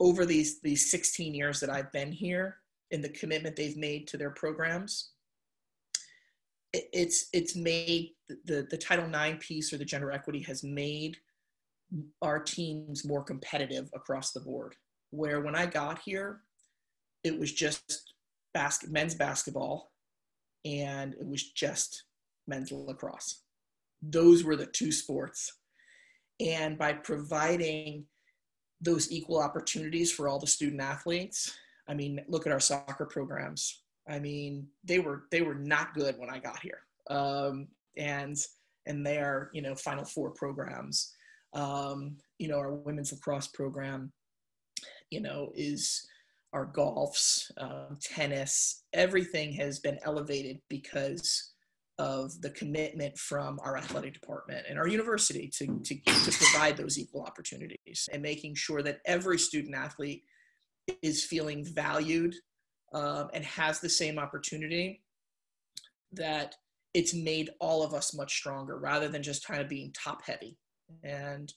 over 0.00 0.24
these 0.24 0.60
these 0.60 0.90
16 0.90 1.34
years 1.34 1.60
that 1.60 1.70
I've 1.70 1.92
been 1.92 2.12
here 2.12 2.58
and 2.92 3.02
the 3.02 3.08
commitment 3.10 3.56
they've 3.56 3.76
made 3.76 4.06
to 4.08 4.16
their 4.16 4.30
programs. 4.30 5.10
It, 6.72 6.88
it's 6.92 7.28
it's 7.32 7.56
made 7.56 8.10
the 8.44 8.66
the 8.70 8.78
Title 8.78 9.12
IX 9.12 9.44
piece 9.44 9.72
or 9.72 9.78
the 9.78 9.84
gender 9.84 10.12
equity 10.12 10.42
has 10.42 10.62
made 10.62 11.16
our 12.22 12.38
teams 12.38 13.04
more 13.04 13.24
competitive 13.24 13.88
across 13.94 14.32
the 14.32 14.40
board. 14.40 14.76
Where 15.10 15.40
when 15.40 15.56
I 15.56 15.66
got 15.66 16.00
here, 16.00 16.42
it 17.24 17.38
was 17.38 17.52
just 17.52 18.14
men's 18.88 19.14
basketball, 19.14 19.90
and 20.64 21.14
it 21.14 21.26
was 21.26 21.52
just 21.52 22.04
men's 22.46 22.72
lacrosse. 22.72 23.42
Those 24.02 24.44
were 24.44 24.56
the 24.56 24.66
two 24.66 24.92
sports 24.92 25.52
and 26.40 26.78
by 26.78 26.92
providing 26.92 28.04
those 28.80 29.10
equal 29.10 29.40
opportunities 29.40 30.12
for 30.12 30.28
all 30.28 30.38
the 30.38 30.46
student 30.46 30.80
athletes, 30.80 31.52
I 31.88 31.94
mean, 31.94 32.20
look 32.28 32.46
at 32.46 32.52
our 32.52 32.60
soccer 32.60 33.06
programs. 33.06 33.82
I 34.08 34.18
mean, 34.18 34.68
they 34.84 35.00
were 35.00 35.24
they 35.30 35.42
were 35.42 35.54
not 35.54 35.94
good 35.94 36.16
when 36.18 36.30
I 36.30 36.38
got 36.38 36.60
here, 36.60 36.80
um, 37.10 37.68
and 37.96 38.36
and 38.86 39.04
they 39.04 39.18
are 39.18 39.50
you 39.52 39.62
know 39.62 39.74
Final 39.74 40.04
Four 40.04 40.30
programs. 40.30 41.12
Um, 41.54 42.16
you 42.38 42.48
know, 42.48 42.58
our 42.58 42.72
women's 42.72 43.12
lacrosse 43.12 43.48
program, 43.48 44.12
you 45.10 45.20
know, 45.20 45.50
is 45.54 46.06
our 46.52 46.66
golfs, 46.66 47.50
um, 47.58 47.98
tennis, 48.00 48.84
everything 48.92 49.52
has 49.52 49.80
been 49.80 49.98
elevated 50.04 50.58
because 50.68 51.52
of 51.98 52.40
the 52.42 52.50
commitment 52.50 53.18
from 53.18 53.58
our 53.64 53.76
athletic 53.76 54.14
department 54.14 54.64
and 54.68 54.78
our 54.78 54.86
university 54.86 55.50
to, 55.52 55.66
to, 55.84 55.94
to 56.04 56.38
provide 56.38 56.76
those 56.76 56.98
equal 56.98 57.22
opportunities 57.22 58.08
and 58.12 58.22
making 58.22 58.54
sure 58.54 58.82
that 58.82 59.00
every 59.04 59.38
student 59.38 59.74
athlete 59.74 60.22
is 61.02 61.24
feeling 61.24 61.64
valued 61.64 62.34
um, 62.94 63.28
and 63.34 63.44
has 63.44 63.80
the 63.80 63.88
same 63.88 64.18
opportunity, 64.18 65.02
that 66.12 66.54
it's 66.94 67.14
made 67.14 67.50
all 67.60 67.82
of 67.82 67.92
us 67.92 68.14
much 68.14 68.32
stronger 68.34 68.78
rather 68.78 69.08
than 69.08 69.22
just 69.22 69.46
kind 69.46 69.60
of 69.60 69.68
being 69.68 69.92
top 69.92 70.22
heavy. 70.24 70.56
And 71.02 71.52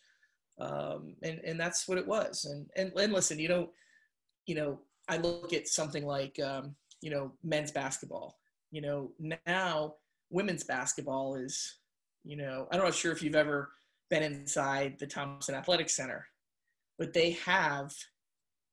um, 0.60 1.16
and 1.24 1.40
and 1.40 1.60
that's 1.60 1.88
what 1.88 1.98
it 1.98 2.08
was. 2.08 2.46
And 2.46 2.68
and 2.76 2.92
and 3.00 3.14
listen, 3.14 3.40
you 3.40 3.48
know, 3.48 3.70
you 4.52 4.58
know, 4.58 4.80
I 5.08 5.16
look 5.16 5.54
at 5.54 5.70
something 5.70 6.06
like 6.06 6.38
um, 6.44 6.76
you 7.00 7.10
know 7.10 7.32
men's 7.42 7.72
basketball. 7.72 8.38
You 8.70 8.82
know, 8.82 9.12
now 9.48 9.96
women's 10.30 10.66
basketball 10.66 11.36
is, 11.36 11.78
you 12.26 12.36
know, 12.36 12.68
I'm 12.70 12.80
not 12.80 12.88
know 12.88 12.92
sure 12.92 13.14
if 13.14 13.24
you've 13.24 13.34
ever 13.34 13.72
been 14.10 14.24
inside 14.24 14.98
the 15.00 15.08
Thompson 15.08 15.56
Athletic 15.56 15.90
Center, 15.90 16.28
but 17.00 17.14
they 17.14 17.32
have, 17.46 17.94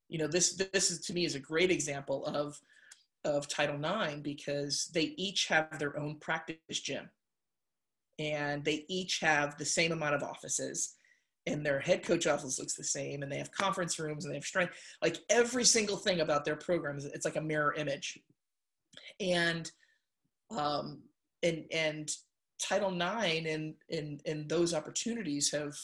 you 0.09 0.18
know, 0.18 0.26
this 0.26 0.61
this 0.72 0.91
is 0.91 0.99
to 1.03 1.12
me 1.12 1.24
is 1.24 1.37
a 1.37 1.51
great 1.53 1.70
example 1.70 2.26
of 2.26 2.61
of 3.24 3.47
Title 3.47 3.76
IX 3.76 4.20
because 4.20 4.91
they 4.93 5.14
each 5.16 5.47
have 5.47 5.79
their 5.79 5.97
own 5.97 6.16
practice 6.16 6.81
gym, 6.83 7.09
and 8.18 8.64
they 8.64 8.85
each 8.89 9.20
have 9.20 9.57
the 9.57 9.64
same 9.64 9.93
amount 9.93 10.16
of 10.16 10.24
offices, 10.24 10.97
and 11.47 11.64
their 11.64 11.80
head 11.80 12.03
coach 12.05 12.26
office 12.26 12.59
looks 12.59 12.74
the 12.74 12.84
same, 12.84 13.22
and 13.22 13.30
they 13.30 13.39
have 13.39 13.53
conference 13.53 13.99
rooms 13.99 14.24
and 14.24 14.32
they 14.32 14.36
have 14.36 14.45
strength. 14.45 14.74
Like 15.03 15.18
every 15.30 15.64
single 15.64 15.97
thing 15.97 16.20
about 16.20 16.45
their 16.45 16.57
program 16.57 16.99
it's 16.99 17.24
like 17.24 17.36
a 17.36 17.41
mirror 17.41 17.74
image, 17.74 18.18
and 19.20 19.70
um, 20.51 21.03
and 21.43 21.64
and 21.72 22.11
Title 22.61 22.93
IX 22.93 23.47
and 23.49 23.74
and 23.91 24.20
and 24.26 24.49
those 24.49 24.74
opportunities 24.74 25.51
have 25.53 25.76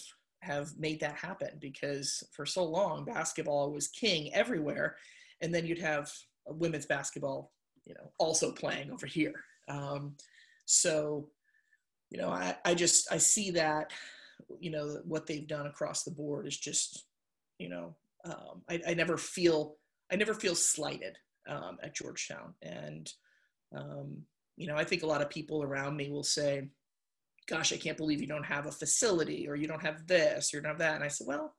have 0.43 0.77
made 0.79 1.01
that 1.01 1.17
happen 1.17 1.49
because 1.59 2.23
for 2.33 2.45
so 2.45 2.63
long 2.65 3.05
basketball 3.05 3.73
was 3.73 3.89
king 3.89 4.33
everywhere, 4.35 4.97
and 5.41 5.55
then 5.55 5.67
you'd 5.67 5.79
have 5.79 6.13
women's 6.47 6.87
basketball, 6.87 7.53
you 7.87 7.95
know, 7.95 8.11
also 8.19 8.53
playing 8.53 8.91
over 8.91 9.07
here. 9.07 9.45
Um, 9.69 10.17
so, 10.67 11.29
you 12.11 12.19
know, 12.19 12.29
I 12.29 12.57
I 12.65 12.75
just 12.75 13.11
I 13.13 13.19
see 13.19 13.51
that, 13.53 13.93
you 14.61 14.71
know, 14.71 15.01
what 15.05 15.27
they've 15.27 15.47
done 15.47 15.67
across 15.67 16.03
the 16.03 16.11
board 16.11 16.47
is 16.47 16.57
just, 16.57 17.07
you 17.59 17.69
know, 17.69 17.95
um, 18.25 18.63
I, 18.69 18.81
I 18.89 18.95
never 18.95 19.17
feel 19.17 19.77
I 20.13 20.17
never 20.17 20.35
feel 20.35 20.55
slighted 20.55 21.17
um, 21.49 21.79
at 21.83 21.95
Georgetown, 21.95 22.55
and 22.63 23.11
um, 23.75 24.23
you 24.57 24.67
know, 24.67 24.77
I 24.77 24.85
think 24.85 25.03
a 25.03 25.07
lot 25.07 25.23
of 25.23 25.31
people 25.31 25.63
around 25.63 25.97
me 25.97 26.11
will 26.11 26.25
say, 26.25 26.69
gosh, 27.47 27.73
I 27.73 27.77
can't 27.77 27.97
believe 27.97 28.21
you 28.21 28.27
don't 28.27 28.45
have 28.45 28.67
a 28.67 28.73
facility 28.73 29.49
or 29.49 29.57
you 29.57 29.67
don't 29.67 29.83
have 29.83 30.07
this 30.07 30.53
or 30.53 30.59
you 30.59 30.63
don't 30.63 30.71
have 30.71 30.79
that. 30.79 30.95
And 30.95 31.05
I 31.05 31.09
said, 31.09 31.27
well, 31.27 31.55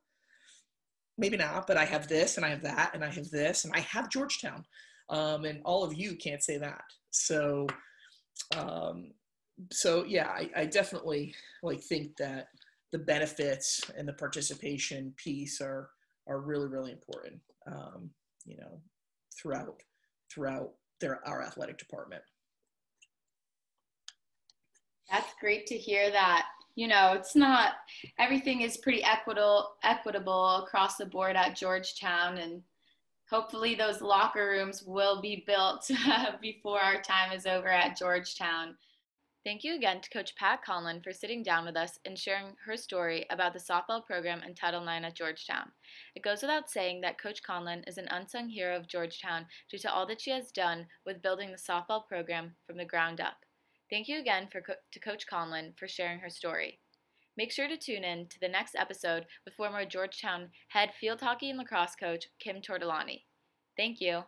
maybe 1.17 1.37
not, 1.37 1.67
but 1.67 1.77
I 1.77 1.85
have 1.85 2.07
this 2.07 2.37
and 2.37 2.45
I 2.45 2.49
have 2.49 2.63
that 2.63 2.91
and 2.93 3.03
I 3.03 3.09
have 3.09 3.29
this 3.29 3.65
and 3.65 3.73
I 3.75 3.81
have 3.81 4.09
Georgetown. 4.09 4.63
Um, 5.09 5.45
and 5.45 5.61
all 5.63 5.83
of 5.83 5.93
you 5.93 6.15
can't 6.15 6.43
say 6.43 6.57
that. 6.57 6.81
So, 7.11 7.67
um, 8.57 9.11
so 9.71 10.03
yeah, 10.05 10.27
I, 10.29 10.49
I 10.55 10.65
definitely 10.65 11.35
like 11.61 11.81
think 11.81 12.17
that 12.17 12.47
the 12.95 13.03
benefits 13.03 13.81
and 13.97 14.07
the 14.07 14.13
participation 14.13 15.13
piece 15.17 15.59
are, 15.59 15.89
are 16.29 16.39
really, 16.39 16.69
really 16.69 16.93
important, 16.93 17.37
um, 17.67 18.09
you 18.45 18.55
know, 18.55 18.79
throughout, 19.37 19.83
throughout 20.31 20.69
their, 21.01 21.19
our 21.27 21.43
athletic 21.43 21.77
department. 21.77 22.21
That's 25.11 25.33
great 25.41 25.67
to 25.67 25.77
hear 25.77 26.09
that. 26.09 26.45
You 26.75 26.87
know, 26.87 27.11
it's 27.17 27.35
not 27.35 27.73
everything 28.17 28.61
is 28.61 28.77
pretty 28.77 29.03
equitable 29.03 29.75
equitable 29.83 30.63
across 30.63 30.95
the 30.95 31.05
board 31.05 31.35
at 31.35 31.57
Georgetown 31.57 32.37
and 32.37 32.61
hopefully 33.29 33.75
those 33.75 34.01
locker 34.01 34.47
rooms 34.47 34.83
will 34.83 35.21
be 35.21 35.43
built 35.45 35.89
before 36.41 36.79
our 36.79 37.01
time 37.01 37.33
is 37.33 37.45
over 37.45 37.67
at 37.67 37.97
Georgetown. 37.97 38.75
Thank 39.45 39.63
you 39.63 39.75
again 39.75 40.01
to 40.01 40.09
Coach 40.09 40.35
Pat 40.35 40.61
Conlon 40.67 41.03
for 41.03 41.13
sitting 41.13 41.43
down 41.43 41.65
with 41.65 41.77
us 41.77 41.99
and 42.03 42.17
sharing 42.17 42.55
her 42.65 42.75
story 42.75 43.27
about 43.29 43.53
the 43.53 43.59
softball 43.59 44.03
program 44.03 44.41
and 44.43 44.57
Title 44.57 44.81
IX 44.81 45.05
at 45.05 45.15
Georgetown. 45.15 45.71
It 46.15 46.23
goes 46.23 46.41
without 46.41 46.67
saying 46.67 47.01
that 47.01 47.21
Coach 47.21 47.41
Conlon 47.47 47.87
is 47.87 47.99
an 47.99 48.07
unsung 48.09 48.49
hero 48.49 48.75
of 48.75 48.87
Georgetown 48.87 49.45
due 49.69 49.77
to 49.77 49.93
all 49.93 50.07
that 50.07 50.19
she 50.19 50.31
has 50.31 50.51
done 50.51 50.87
with 51.05 51.21
building 51.21 51.51
the 51.51 51.57
softball 51.57 52.07
program 52.07 52.55
from 52.65 52.77
the 52.77 52.85
ground 52.85 53.21
up. 53.21 53.35
Thank 53.91 54.07
you 54.07 54.19
again 54.19 54.47
for, 54.51 54.61
to 54.61 54.99
Coach 54.99 55.25
Conlon 55.31 55.77
for 55.77 55.87
sharing 55.87 56.17
her 56.21 56.29
story. 56.29 56.79
Make 57.37 57.51
sure 57.51 57.67
to 57.67 57.77
tune 57.77 58.03
in 58.03 58.27
to 58.29 58.39
the 58.41 58.47
next 58.47 58.73
episode 58.75 59.27
with 59.45 59.53
former 59.53 59.85
Georgetown 59.85 60.49
head 60.69 60.89
field 60.99 61.21
hockey 61.21 61.51
and 61.51 61.59
lacrosse 61.59 61.95
coach 61.95 62.25
Kim 62.39 62.61
Tortolani. 62.61 63.21
Thank 63.77 64.01
you. 64.01 64.23